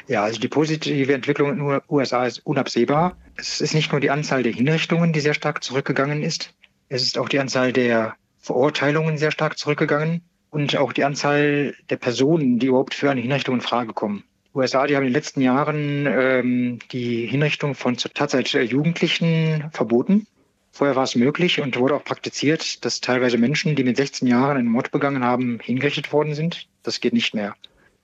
Ja, 0.08 0.22
also 0.22 0.40
die 0.40 0.48
positive 0.48 1.12
Entwicklung 1.12 1.50
in 1.50 1.58
den 1.58 1.80
USA 1.88 2.26
ist 2.26 2.44
unabsehbar. 2.46 3.16
Es 3.36 3.60
ist 3.60 3.74
nicht 3.74 3.92
nur 3.92 4.00
die 4.00 4.10
Anzahl 4.10 4.42
der 4.42 4.52
Hinrichtungen, 4.52 5.12
die 5.12 5.20
sehr 5.20 5.34
stark 5.34 5.62
zurückgegangen 5.64 6.22
ist. 6.22 6.54
Es 6.88 7.02
ist 7.02 7.18
auch 7.18 7.28
die 7.28 7.38
Anzahl 7.38 7.72
der 7.72 8.14
Verurteilungen 8.38 9.18
sehr 9.18 9.30
stark 9.30 9.58
zurückgegangen 9.58 10.22
und 10.50 10.76
auch 10.76 10.92
die 10.92 11.04
Anzahl 11.04 11.74
der 11.88 11.96
Personen, 11.96 12.58
die 12.58 12.66
überhaupt 12.66 12.94
für 12.94 13.10
eine 13.10 13.20
Hinrichtung 13.20 13.56
in 13.56 13.60
Frage 13.60 13.92
kommen. 13.92 14.24
Die 14.52 14.58
USA, 14.58 14.86
die 14.86 14.94
haben 14.94 15.02
in 15.02 15.08
den 15.08 15.14
letzten 15.14 15.40
Jahren 15.40 16.06
ähm, 16.06 16.78
die 16.90 17.26
Hinrichtung 17.26 17.74
von 17.74 17.96
zur 17.96 18.12
Tatzeit 18.12 18.48
Jugendlichen 18.48 19.70
verboten. 19.72 20.26
Vorher 20.70 20.96
war 20.96 21.04
es 21.04 21.14
möglich 21.14 21.60
und 21.60 21.78
wurde 21.78 21.94
auch 21.94 22.04
praktiziert, 22.04 22.84
dass 22.84 23.00
teilweise 23.00 23.38
Menschen, 23.38 23.76
die 23.76 23.84
mit 23.84 23.96
16 23.96 24.28
Jahren 24.28 24.56
einen 24.56 24.68
Mord 24.68 24.90
begangen 24.90 25.24
haben, 25.24 25.58
hingerichtet 25.62 26.12
worden 26.12 26.34
sind. 26.34 26.66
Das 26.82 27.00
geht 27.00 27.12
nicht 27.12 27.34
mehr. 27.34 27.54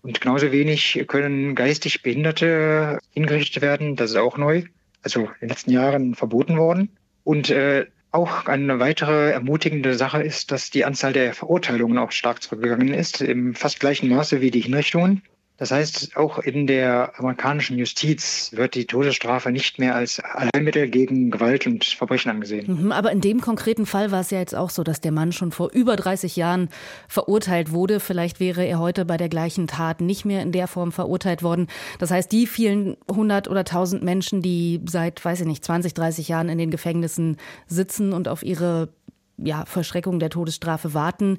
Und 0.03 0.21
genauso 0.21 0.53
wenig 0.53 1.05
können 1.09 1.55
geistig 1.55 2.03
Behinderte 2.03 2.99
hingerichtet 3.11 3.63
werden. 3.63 3.97
Das 3.97 4.11
ist 4.11 4.17
auch 4.17 4.39
neu. 4.39 4.65
Also 5.03 5.23
in 5.23 5.33
den 5.43 5.49
letzten 5.49 5.71
Jahren 5.71 6.15
verboten 6.15 6.57
worden. 6.57 6.97
Und 7.25 7.51
äh, 7.51 7.87
auch 8.11 8.47
eine 8.47 8.81
weitere 8.81 9.31
ermutigende 9.33 9.95
Sache 9.95 10.23
ist, 10.23 10.51
dass 10.51 10.71
die 10.71 10.85
Anzahl 10.85 11.13
der 11.13 11.35
Verurteilungen 11.35 11.99
auch 11.99 12.13
stark 12.13 12.43
zurückgegangen 12.43 12.95
ist, 12.95 13.21
im 13.21 13.55
fast 13.55 13.81
gleichen 13.81 14.09
Maße 14.09 14.41
wie 14.41 14.51
die 14.51 14.61
Hinrichtungen. 14.61 15.23
Das 15.59 15.73
heißt, 15.73 16.17
auch 16.17 16.39
in 16.39 16.69
der 16.69 17.19
amerikanischen 17.19 17.79
Justiz 17.79 18.53
wird 18.55 18.77
die 18.77 18.87
Todesstrafe 18.87 19.51
nicht 19.51 19.81
mehr 19.81 19.97
als 19.97 20.21
Allheilmittel 20.21 20.89
gegen 20.89 21.33
Gewalt 21.33 21.67
und 21.67 21.85
Verbrechen 21.85 22.31
angesehen. 22.31 22.85
Mhm, 22.85 22.93
aber 22.93 23.11
in 23.11 23.21
dem 23.21 23.41
konkreten 23.41 23.85
Fall 23.85 24.13
war 24.13 24.21
es 24.21 24.31
ja 24.31 24.39
jetzt 24.39 24.55
auch 24.55 24.71
so, 24.71 24.85
dass 24.85 25.01
der 25.01 25.11
Mann 25.11 25.33
schon 25.33 25.51
vor 25.51 25.71
über 25.73 25.97
30 25.97 26.37
Jahren 26.37 26.69
verurteilt 27.09 27.73
wurde. 27.73 27.99
Vielleicht 27.99 28.39
wäre 28.39 28.65
er 28.65 28.79
heute 28.79 29.05
bei 29.05 29.17
der 29.17 29.29
gleichen 29.29 29.67
Tat 29.67 30.01
nicht 30.01 30.25
mehr 30.25 30.43
in 30.43 30.53
der 30.53 30.69
Form 30.69 30.93
verurteilt 30.93 31.43
worden. 31.43 31.67
Das 31.99 32.13
heißt, 32.13 32.31
die 32.31 32.47
vielen 32.47 32.97
hundert 33.11 33.49
oder 33.49 33.65
tausend 33.65 34.05
Menschen, 34.05 34.43
die 34.43 34.81
seit, 34.89 35.25
weiß 35.25 35.41
ich 35.41 35.47
nicht, 35.47 35.65
20, 35.65 35.93
30 35.93 36.29
Jahren 36.29 36.49
in 36.49 36.59
den 36.59 36.71
Gefängnissen 36.71 37.37
sitzen 37.67 38.13
und 38.13 38.29
auf 38.29 38.45
ihre 38.45 38.91
ja, 39.39 39.65
Verschreckung 39.65 40.21
der 40.21 40.31
Todesstrafe 40.31 40.95
warten, 40.95 41.39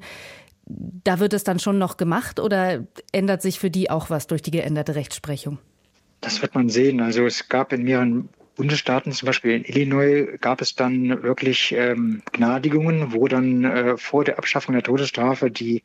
da 1.04 1.18
wird 1.20 1.32
es 1.32 1.44
dann 1.44 1.58
schon 1.58 1.78
noch 1.78 1.96
gemacht 1.96 2.40
oder 2.40 2.86
ändert 3.12 3.42
sich 3.42 3.58
für 3.58 3.70
die 3.70 3.90
auch 3.90 4.10
was 4.10 4.26
durch 4.26 4.42
die 4.42 4.50
geänderte 4.50 4.94
Rechtsprechung? 4.94 5.58
Das 6.20 6.42
wird 6.42 6.54
man 6.54 6.68
sehen. 6.68 7.00
Also 7.00 7.24
es 7.24 7.48
gab 7.48 7.72
in 7.72 7.82
mehreren 7.82 8.28
Bundesstaaten, 8.56 9.12
zum 9.12 9.26
Beispiel 9.26 9.52
in 9.52 9.64
Illinois, 9.64 10.36
gab 10.40 10.60
es 10.60 10.74
dann 10.74 11.22
wirklich 11.22 11.72
ähm, 11.72 12.22
Gnadigungen, 12.32 13.12
wo 13.12 13.26
dann 13.26 13.64
äh, 13.64 13.96
vor 13.96 14.24
der 14.24 14.38
Abschaffung 14.38 14.74
der 14.74 14.82
Todesstrafe 14.82 15.50
die 15.50 15.82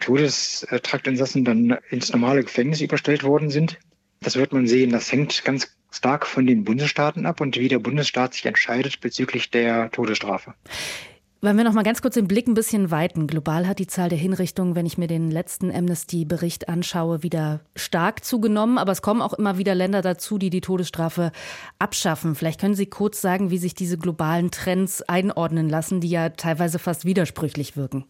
Todestraktinsassen 0.00 1.44
dann 1.44 1.78
ins 1.90 2.10
normale 2.12 2.42
Gefängnis 2.42 2.80
überstellt 2.80 3.24
worden 3.24 3.50
sind. 3.50 3.78
Das 4.20 4.36
wird 4.36 4.52
man 4.52 4.66
sehen. 4.66 4.90
Das 4.90 5.12
hängt 5.12 5.44
ganz 5.44 5.76
stark 5.90 6.26
von 6.26 6.46
den 6.46 6.64
Bundesstaaten 6.64 7.26
ab 7.26 7.40
und 7.40 7.58
wie 7.58 7.68
der 7.68 7.78
Bundesstaat 7.78 8.34
sich 8.34 8.46
entscheidet 8.46 9.00
bezüglich 9.00 9.50
der 9.50 9.90
Todesstrafe. 9.90 10.54
Wollen 11.44 11.58
wir 11.58 11.64
noch 11.64 11.74
mal 11.74 11.82
ganz 11.82 12.00
kurz 12.00 12.14
den 12.14 12.26
Blick 12.26 12.48
ein 12.48 12.54
bisschen 12.54 12.90
weiten. 12.90 13.26
Global 13.26 13.68
hat 13.68 13.78
die 13.78 13.86
Zahl 13.86 14.08
der 14.08 14.16
Hinrichtungen, 14.16 14.74
wenn 14.74 14.86
ich 14.86 14.96
mir 14.96 15.08
den 15.08 15.30
letzten 15.30 15.70
Amnesty-Bericht 15.70 16.70
anschaue, 16.70 17.22
wieder 17.22 17.60
stark 17.76 18.24
zugenommen. 18.24 18.78
Aber 18.78 18.92
es 18.92 19.02
kommen 19.02 19.20
auch 19.20 19.34
immer 19.34 19.58
wieder 19.58 19.74
Länder 19.74 20.00
dazu, 20.00 20.38
die 20.38 20.48
die 20.48 20.62
Todesstrafe 20.62 21.32
abschaffen. 21.78 22.34
Vielleicht 22.34 22.62
können 22.62 22.74
Sie 22.74 22.86
kurz 22.86 23.20
sagen, 23.20 23.50
wie 23.50 23.58
sich 23.58 23.74
diese 23.74 23.98
globalen 23.98 24.52
Trends 24.52 25.02
einordnen 25.02 25.68
lassen, 25.68 26.00
die 26.00 26.08
ja 26.08 26.30
teilweise 26.30 26.78
fast 26.78 27.04
widersprüchlich 27.04 27.76
wirken. 27.76 28.06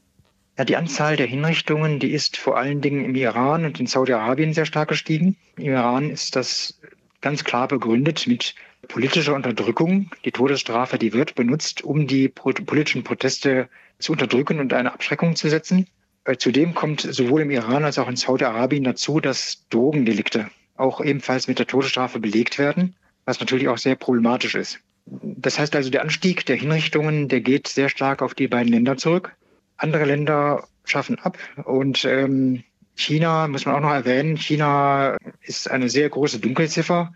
Ja, 0.57 0.65
die 0.65 0.77
Anzahl 0.77 1.17
der 1.17 1.27
Hinrichtungen, 1.27 1.99
die 1.99 2.13
ist 2.13 2.37
vor 2.37 2.57
allen 2.57 2.83
Dingen 2.83 3.05
im 3.05 3.17
Iran 3.17 3.65
und 3.65 3.81
in 3.81 3.89
Saudi-Arabien 3.89 4.55
sehr 4.55 4.65
stark 4.65 4.91
gestiegen. 4.91 5.35
Im 5.57 5.65
Iran 5.65 6.09
ist 6.09 6.37
das 6.37 6.79
ganz 7.21 7.43
klar 7.43 7.67
begründet 7.67 8.29
mit 8.29 8.55
politischer 8.85 9.35
Unterdrückung. 9.35 10.11
Die 10.25 10.33
Todesstrafe, 10.33 10.99
die 10.99 11.13
wird 11.13 11.35
benutzt, 11.35 11.83
um 11.83 12.07
die 12.07 12.29
politischen 12.29 13.05
Proteste 13.05 13.69
zu 13.99 14.13
unterdrücken 14.13 14.61
und 14.61 14.73
eine 14.73 14.93
Abschreckung 14.93 15.37
zu 15.37 15.49
setzen. 15.49 15.87
Äh, 16.25 16.37
zudem 16.37 16.75
kommt 16.75 17.01
sowohl 17.03 17.43
im 17.43 17.51
Iran 17.51 17.85
als 17.85 17.99
auch 17.99 18.09
in 18.09 18.17
Saudi-Arabien 18.17 18.85
dazu, 18.85 19.21
dass 19.21 19.67
Drogendelikte 19.71 20.51
auch 20.77 21.01
ebenfalls 21.01 21.49
mit 21.49 21.59
der 21.59 21.67
Todesstrafe 21.67 22.19
belegt 22.19 22.59
werden, 22.59 22.97
was 23.25 23.41
natürlich 23.41 23.69
auch 23.69 23.79
sehr 23.79 23.95
problematisch 23.95 24.55
ist. 24.55 24.81
Das 25.07 25.59
heißt 25.59 25.77
also, 25.77 25.91
der 25.91 26.03
Anstieg 26.03 26.47
der 26.47 26.57
Hinrichtungen, 26.57 27.29
der 27.29 27.41
geht 27.41 27.69
sehr 27.69 27.89
stark 27.89 28.23
auf 28.23 28.35
die 28.35 28.49
beiden 28.49 28.73
Länder 28.73 28.97
zurück. 28.97 29.37
Andere 29.77 30.05
Länder 30.05 30.67
schaffen 30.85 31.19
ab 31.19 31.39
und 31.65 32.05
ähm, 32.05 32.65
China 32.97 33.49
muss 33.49 33.67
man 33.67 33.75
auch 33.75 33.81
noch 33.81 33.93
erwähnen. 33.93 34.37
China 34.37 35.17
ist 35.43 35.71
eine 35.71 35.89
sehr 35.89 36.09
große 36.09 36.39
Dunkelziffer. 36.39 37.13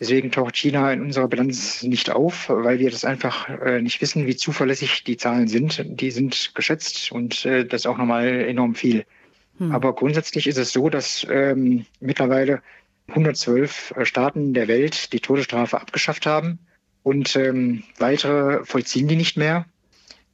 Deswegen 0.00 0.32
taucht 0.32 0.56
China 0.56 0.92
in 0.92 1.02
unserer 1.02 1.28
Bilanz 1.28 1.82
nicht 1.84 2.10
auf, 2.10 2.48
weil 2.48 2.80
wir 2.80 2.90
das 2.90 3.04
einfach 3.04 3.48
äh, 3.48 3.80
nicht 3.80 4.00
wissen, 4.00 4.26
wie 4.26 4.34
zuverlässig 4.34 5.04
die 5.04 5.16
Zahlen 5.16 5.46
sind. 5.46 5.84
Die 6.00 6.10
sind 6.10 6.52
geschätzt 6.54 7.12
und 7.12 7.44
äh, 7.44 7.64
das 7.64 7.82
ist 7.82 7.86
auch 7.86 7.98
nochmal 7.98 8.26
enorm 8.26 8.74
viel. 8.74 9.04
Hm. 9.58 9.72
Aber 9.72 9.94
grundsätzlich 9.94 10.48
ist 10.48 10.58
es 10.58 10.72
so, 10.72 10.88
dass 10.88 11.24
ähm, 11.30 11.86
mittlerweile 12.00 12.60
112 13.08 13.94
äh, 13.96 14.04
Staaten 14.04 14.52
der 14.52 14.66
Welt 14.66 15.12
die 15.12 15.20
Todesstrafe 15.20 15.80
abgeschafft 15.80 16.26
haben 16.26 16.58
und 17.04 17.36
ähm, 17.36 17.84
weitere 17.98 18.64
vollziehen 18.64 19.06
die 19.06 19.16
nicht 19.16 19.36
mehr. 19.36 19.66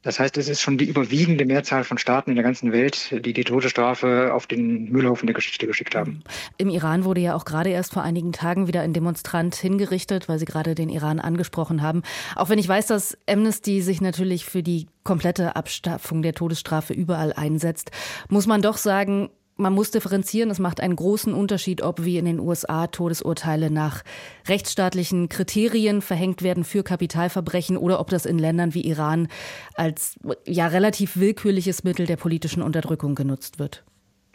Das 0.03 0.19
heißt, 0.19 0.37
es 0.37 0.47
ist 0.47 0.61
schon 0.61 0.77
die 0.77 0.85
überwiegende 0.85 1.45
Mehrzahl 1.45 1.83
von 1.83 1.97
Staaten 1.97 2.31
in 2.31 2.35
der 2.35 2.43
ganzen 2.43 2.71
Welt, 2.71 3.13
die 3.23 3.33
die 3.33 3.43
Todesstrafe 3.43 4.33
auf 4.33 4.47
den 4.47 4.91
Müllhaufen 4.91 5.27
der 5.27 5.35
Geschichte 5.35 5.67
geschickt 5.67 5.95
haben. 5.95 6.23
Im 6.57 6.69
Iran 6.69 7.05
wurde 7.05 7.21
ja 7.21 7.35
auch 7.35 7.45
gerade 7.45 7.69
erst 7.69 7.93
vor 7.93 8.01
einigen 8.01 8.31
Tagen 8.31 8.67
wieder 8.67 8.81
ein 8.81 8.93
Demonstrant 8.93 9.55
hingerichtet, 9.55 10.27
weil 10.27 10.39
Sie 10.39 10.45
gerade 10.45 10.73
den 10.73 10.89
Iran 10.89 11.19
angesprochen 11.19 11.83
haben. 11.83 12.01
Auch 12.35 12.49
wenn 12.49 12.57
ich 12.57 12.67
weiß, 12.67 12.87
dass 12.87 13.17
Amnesty 13.29 13.81
sich 13.81 14.01
natürlich 14.01 14.45
für 14.45 14.63
die 14.63 14.87
komplette 15.03 15.55
Abschaffung 15.55 16.21
der 16.23 16.33
Todesstrafe 16.33 16.93
überall 16.93 17.33
einsetzt, 17.33 17.91
muss 18.29 18.47
man 18.47 18.61
doch 18.61 18.77
sagen, 18.77 19.29
man 19.61 19.73
muss 19.73 19.91
differenzieren. 19.91 20.49
Es 20.49 20.59
macht 20.59 20.81
einen 20.81 20.95
großen 20.95 21.33
Unterschied, 21.33 21.81
ob 21.81 22.03
wie 22.03 22.17
in 22.17 22.25
den 22.25 22.39
USA 22.39 22.87
Todesurteile 22.87 23.71
nach 23.71 24.03
rechtsstaatlichen 24.47 25.29
Kriterien 25.29 26.01
verhängt 26.01 26.41
werden 26.41 26.63
für 26.63 26.83
Kapitalverbrechen 26.83 27.77
oder 27.77 27.99
ob 27.99 28.09
das 28.09 28.25
in 28.25 28.37
Ländern 28.37 28.73
wie 28.73 28.81
Iran 28.81 29.27
als 29.75 30.15
ja 30.45 30.67
relativ 30.67 31.17
willkürliches 31.17 31.83
Mittel 31.83 32.05
der 32.05 32.17
politischen 32.17 32.61
Unterdrückung 32.61 33.15
genutzt 33.15 33.59
wird. 33.59 33.83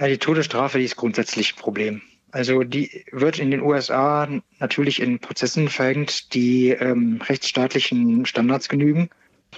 Ja, 0.01 0.09
die 0.09 0.19
Todesstrafe, 0.19 0.79
die 0.79 0.85
ist 0.85 0.97
grundsätzlich 0.97 1.55
ein 1.55 1.61
Problem. 1.61 2.03
Also 2.31 2.65
die 2.65 3.05
wird 3.13 3.39
in 3.39 3.51
den 3.51 3.63
USA 3.63 4.29
natürlich 4.59 5.01
in 5.01 5.19
Prozessen 5.19 5.69
verhängt, 5.69 6.35
die 6.35 6.71
ähm, 6.71 7.21
rechtsstaatlichen 7.27 8.27
Standards 8.27 8.69
genügen. 8.69 9.09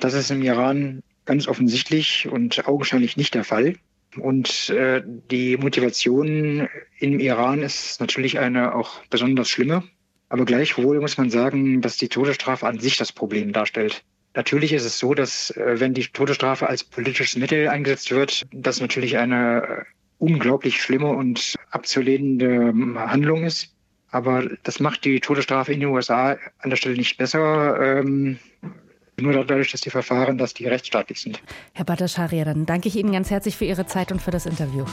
Das 0.00 0.14
ist 0.14 0.30
im 0.30 0.42
Iran 0.42 1.02
ganz 1.24 1.48
offensichtlich 1.48 2.28
und 2.28 2.66
augenscheinlich 2.68 3.16
nicht 3.16 3.34
der 3.34 3.44
Fall. 3.44 3.74
Und 4.16 4.70
äh, 4.70 5.02
die 5.04 5.56
Motivation 5.56 6.68
im 6.98 7.20
Iran 7.20 7.62
ist 7.62 8.00
natürlich 8.00 8.38
eine 8.38 8.74
auch 8.74 9.02
besonders 9.10 9.48
schlimme. 9.48 9.84
Aber 10.28 10.44
gleichwohl 10.44 11.00
muss 11.00 11.18
man 11.18 11.30
sagen, 11.30 11.80
dass 11.80 11.96
die 11.96 12.08
Todesstrafe 12.08 12.66
an 12.66 12.78
sich 12.78 12.96
das 12.96 13.12
Problem 13.12 13.52
darstellt. 13.52 14.04
Natürlich 14.34 14.72
ist 14.72 14.84
es 14.84 14.98
so, 14.98 15.14
dass 15.14 15.50
äh, 15.50 15.80
wenn 15.80 15.94
die 15.94 16.06
Todesstrafe 16.06 16.68
als 16.68 16.84
politisches 16.84 17.36
Mittel 17.36 17.68
eingesetzt 17.68 18.10
wird, 18.10 18.46
das 18.52 18.80
natürlich 18.80 19.18
eine 19.18 19.62
äh, 19.62 19.84
unglaublich 20.18 20.80
schlimme 20.82 21.08
und 21.08 21.54
abzulehnende 21.70 22.46
ähm, 22.46 22.98
Handlung 22.98 23.44
ist. 23.44 23.74
Aber 24.10 24.48
das 24.62 24.80
macht 24.80 25.04
die 25.04 25.20
Todesstrafe 25.20 25.72
in 25.72 25.80
den 25.80 25.90
USA 25.90 26.36
an 26.58 26.70
der 26.70 26.76
Stelle 26.76 26.96
nicht 26.96 27.18
besser. 27.18 27.98
Ähm, 27.98 28.38
nur 29.20 29.32
dadurch, 29.32 29.72
dass 29.72 29.80
die 29.80 29.90
Verfahren, 29.90 30.38
dass 30.38 30.54
die 30.54 30.66
rechtsstaatlich 30.66 31.20
sind. 31.20 31.40
Herr 31.72 31.84
Bhattacharya, 31.84 32.44
dann 32.44 32.66
danke 32.66 32.88
ich 32.88 32.96
Ihnen 32.96 33.12
ganz 33.12 33.30
herzlich 33.30 33.56
für 33.56 33.64
Ihre 33.64 33.86
Zeit 33.86 34.12
und 34.12 34.20
für 34.20 34.30
das 34.30 34.46
Interview. 34.46 34.84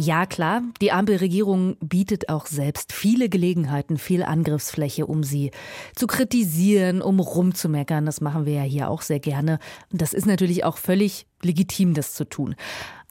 Ja, 0.00 0.26
klar, 0.26 0.62
die 0.80 0.92
Ampelregierung 0.92 1.76
bietet 1.80 2.28
auch 2.28 2.46
selbst 2.46 2.92
viele 2.92 3.28
Gelegenheiten, 3.28 3.98
viel 3.98 4.22
Angriffsfläche, 4.22 5.06
um 5.06 5.24
sie 5.24 5.50
zu 5.96 6.06
kritisieren, 6.06 7.02
um 7.02 7.18
rumzumeckern. 7.18 8.06
Das 8.06 8.20
machen 8.20 8.46
wir 8.46 8.52
ja 8.52 8.62
hier 8.62 8.90
auch 8.90 9.02
sehr 9.02 9.18
gerne. 9.18 9.58
Und 9.90 10.00
das 10.00 10.12
ist 10.12 10.24
natürlich 10.24 10.62
auch 10.62 10.78
völlig 10.78 11.26
legitim, 11.42 11.94
das 11.94 12.14
zu 12.14 12.24
tun. 12.24 12.54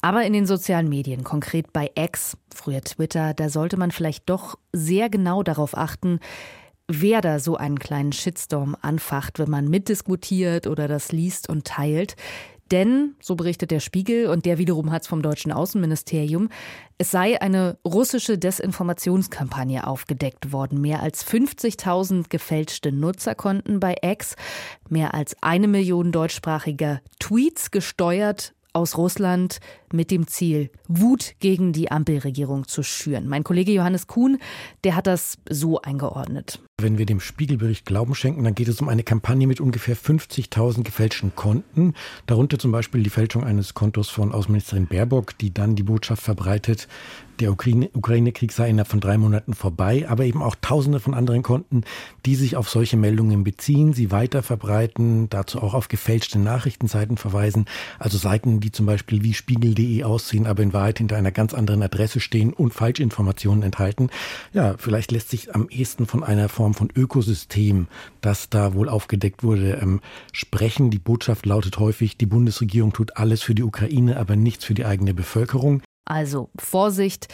Aber 0.01 0.23
in 0.23 0.31
den 0.31 0.45
sozialen 0.45 0.87
Medien, 0.87 1.25
konkret 1.25 1.73
bei 1.73 1.91
X, 1.95 2.37
früher 2.55 2.81
Twitter, 2.81 3.33
da 3.33 3.49
sollte 3.49 3.75
man 3.75 3.91
vielleicht 3.91 4.29
doch 4.29 4.57
sehr 4.71 5.09
genau 5.09 5.43
darauf 5.43 5.75
achten, 5.75 6.21
wer 6.87 7.21
da 7.21 7.39
so 7.39 7.57
einen 7.57 7.79
kleinen 7.79 8.11
Shitstorm 8.11 8.75
anfacht, 8.81 9.39
wenn 9.39 9.49
man 9.49 9.67
mitdiskutiert 9.67 10.67
oder 10.67 10.87
das 10.87 11.11
liest 11.11 11.49
und 11.49 11.65
teilt. 11.65 12.15
Denn, 12.71 13.15
so 13.21 13.35
berichtet 13.35 13.71
der 13.71 13.79
Spiegel, 13.79 14.27
und 14.27 14.45
der 14.45 14.57
wiederum 14.57 14.91
hat 14.91 15.03
es 15.03 15.07
vom 15.07 15.21
deutschen 15.21 15.53
Außenministerium, 15.53 16.49
es 16.97 17.11
sei 17.11 17.41
eine 17.41 17.77
russische 17.85 18.37
Desinformationskampagne 18.37 19.87
aufgedeckt 19.87 20.51
worden. 20.51 20.81
Mehr 20.81 21.01
als 21.01 21.25
50.000 21.25 22.25
gefälschte 22.29 22.91
Nutzerkonten 22.91 23.79
bei 23.79 23.95
X, 24.01 24.35
mehr 24.89 25.13
als 25.13 25.35
eine 25.41 25.69
Million 25.69 26.11
deutschsprachiger 26.11 26.99
Tweets 27.19 27.71
gesteuert 27.71 28.53
aus 28.73 28.97
Russland 28.97 29.59
mit 29.93 30.11
dem 30.11 30.27
Ziel, 30.27 30.69
Wut 30.87 31.35
gegen 31.39 31.73
die 31.73 31.91
Ampelregierung 31.91 32.67
zu 32.67 32.83
schüren. 32.83 33.27
Mein 33.27 33.43
Kollege 33.43 33.71
Johannes 33.71 34.07
Kuhn, 34.07 34.37
der 34.83 34.95
hat 34.95 35.07
das 35.07 35.37
so 35.49 35.81
eingeordnet. 35.81 36.59
Wenn 36.79 36.99
wir 36.99 37.07
dem 37.07 37.19
Spiegelbericht 37.19 37.85
Glauben 37.85 38.13
schenken, 38.13 38.43
dann 38.43 38.53
geht 38.53 38.67
es 38.67 38.79
um 38.81 38.87
eine 38.87 39.01
Kampagne 39.01 39.47
mit 39.47 39.59
ungefähr 39.59 39.97
50.000 39.97 40.83
gefälschten 40.83 41.35
Konten, 41.35 41.95
darunter 42.27 42.59
zum 42.59 42.71
Beispiel 42.71 43.01
die 43.01 43.09
Fälschung 43.09 43.43
eines 43.43 43.73
Kontos 43.73 44.09
von 44.09 44.31
Außenministerin 44.31 44.85
Baerbock, 44.85 45.37
die 45.39 45.51
dann 45.51 45.75
die 45.75 45.83
Botschaft 45.83 46.21
verbreitet, 46.21 46.87
der 47.39 47.51
Ukraine-Krieg 47.51 48.51
sei 48.51 48.69
innerhalb 48.69 48.87
von 48.87 48.99
drei 48.99 49.17
Monaten 49.17 49.53
vorbei, 49.53 50.07
aber 50.07 50.25
eben 50.25 50.41
auch 50.41 50.55
tausende 50.59 50.99
von 50.99 51.13
anderen 51.13 51.43
Konten, 51.43 51.83
die 52.25 52.35
sich 52.35 52.55
auf 52.55 52.69
solche 52.69 52.97
Meldungen 52.97 53.43
beziehen, 53.43 53.93
sie 53.93 54.11
weiter 54.11 54.41
verbreiten, 54.41 55.29
dazu 55.29 55.61
auch 55.61 55.73
auf 55.73 55.87
gefälschte 55.87 56.39
Nachrichtenseiten 56.39 57.17
verweisen, 57.17 57.65
also 57.99 58.17
Seiten, 58.17 58.59
die 58.59 58.71
zum 58.71 58.85
Beispiel 58.85 59.23
wie 59.23 59.33
spiegel.de 59.77 60.03
aussehen, 60.03 60.47
aber 60.47 60.63
in 60.63 60.73
Wahrheit 60.73 60.97
hinter 60.97 61.17
einer 61.17 61.31
ganz 61.31 61.53
anderen 61.53 61.83
Adresse 61.83 62.19
stehen 62.19 62.53
und 62.53 62.73
Falschinformationen 62.73 63.63
enthalten. 63.63 64.09
Ja, 64.53 64.75
vielleicht 64.77 65.11
lässt 65.11 65.29
sich 65.29 65.53
am 65.53 65.69
ehesten 65.69 66.05
von 66.05 66.23
einer 66.23 66.49
Form 66.49 66.73
von 66.73 66.89
Ökosystem, 66.95 67.87
das 68.21 68.49
da 68.49 68.73
wohl 68.73 68.89
aufgedeckt 68.89 69.43
wurde, 69.43 69.79
ähm, 69.81 70.01
sprechen. 70.31 70.89
Die 70.89 70.99
Botschaft 70.99 71.45
lautet 71.45 71.79
häufig, 71.79 72.17
die 72.17 72.25
Bundesregierung 72.25 72.93
tut 72.93 73.17
alles 73.17 73.41
für 73.41 73.55
die 73.55 73.63
Ukraine, 73.63 74.17
aber 74.17 74.35
nichts 74.35 74.65
für 74.65 74.73
die 74.73 74.85
eigene 74.85 75.13
Bevölkerung. 75.13 75.81
Also 76.05 76.49
Vorsicht, 76.57 77.27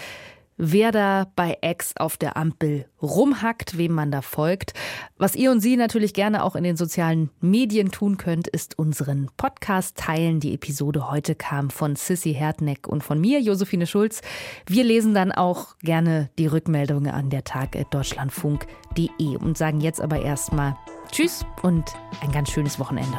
wer 0.57 0.91
da 0.91 1.27
bei 1.35 1.57
X 1.61 1.95
auf 1.97 2.17
der 2.17 2.37
Ampel 2.37 2.85
rumhackt, 3.01 3.77
wem 3.77 3.93
man 3.93 4.11
da 4.11 4.21
folgt. 4.21 4.73
Was 5.17 5.35
ihr 5.35 5.51
und 5.51 5.59
Sie 5.59 5.77
natürlich 5.77 6.13
gerne 6.13 6.43
auch 6.43 6.55
in 6.55 6.63
den 6.63 6.77
sozialen 6.77 7.29
Medien 7.41 7.91
tun 7.91 8.17
könnt, 8.17 8.47
ist 8.47 8.77
unseren 8.79 9.29
Podcast 9.37 9.97
teilen. 9.97 10.39
Die 10.39 10.53
Episode 10.53 11.11
heute 11.11 11.35
kam 11.35 11.69
von 11.69 11.95
Sissy 11.95 12.33
Hertneck 12.33 12.87
und 12.87 13.03
von 13.03 13.19
mir, 13.19 13.41
Josephine 13.41 13.87
Schulz. 13.87 14.21
Wir 14.65 14.83
lesen 14.83 15.13
dann 15.13 15.31
auch 15.31 15.77
gerne 15.79 16.29
die 16.37 16.47
Rückmeldungen 16.47 17.11
an 17.11 17.29
der 17.29 17.43
Tag 17.43 17.77
deutschlandfunk.de 17.91 19.37
und 19.37 19.57
sagen 19.57 19.81
jetzt 19.81 20.01
aber 20.01 20.21
erstmal 20.21 20.75
Tschüss 21.11 21.45
und 21.61 21.85
ein 22.21 22.31
ganz 22.31 22.49
schönes 22.49 22.79
Wochenende. 22.79 23.17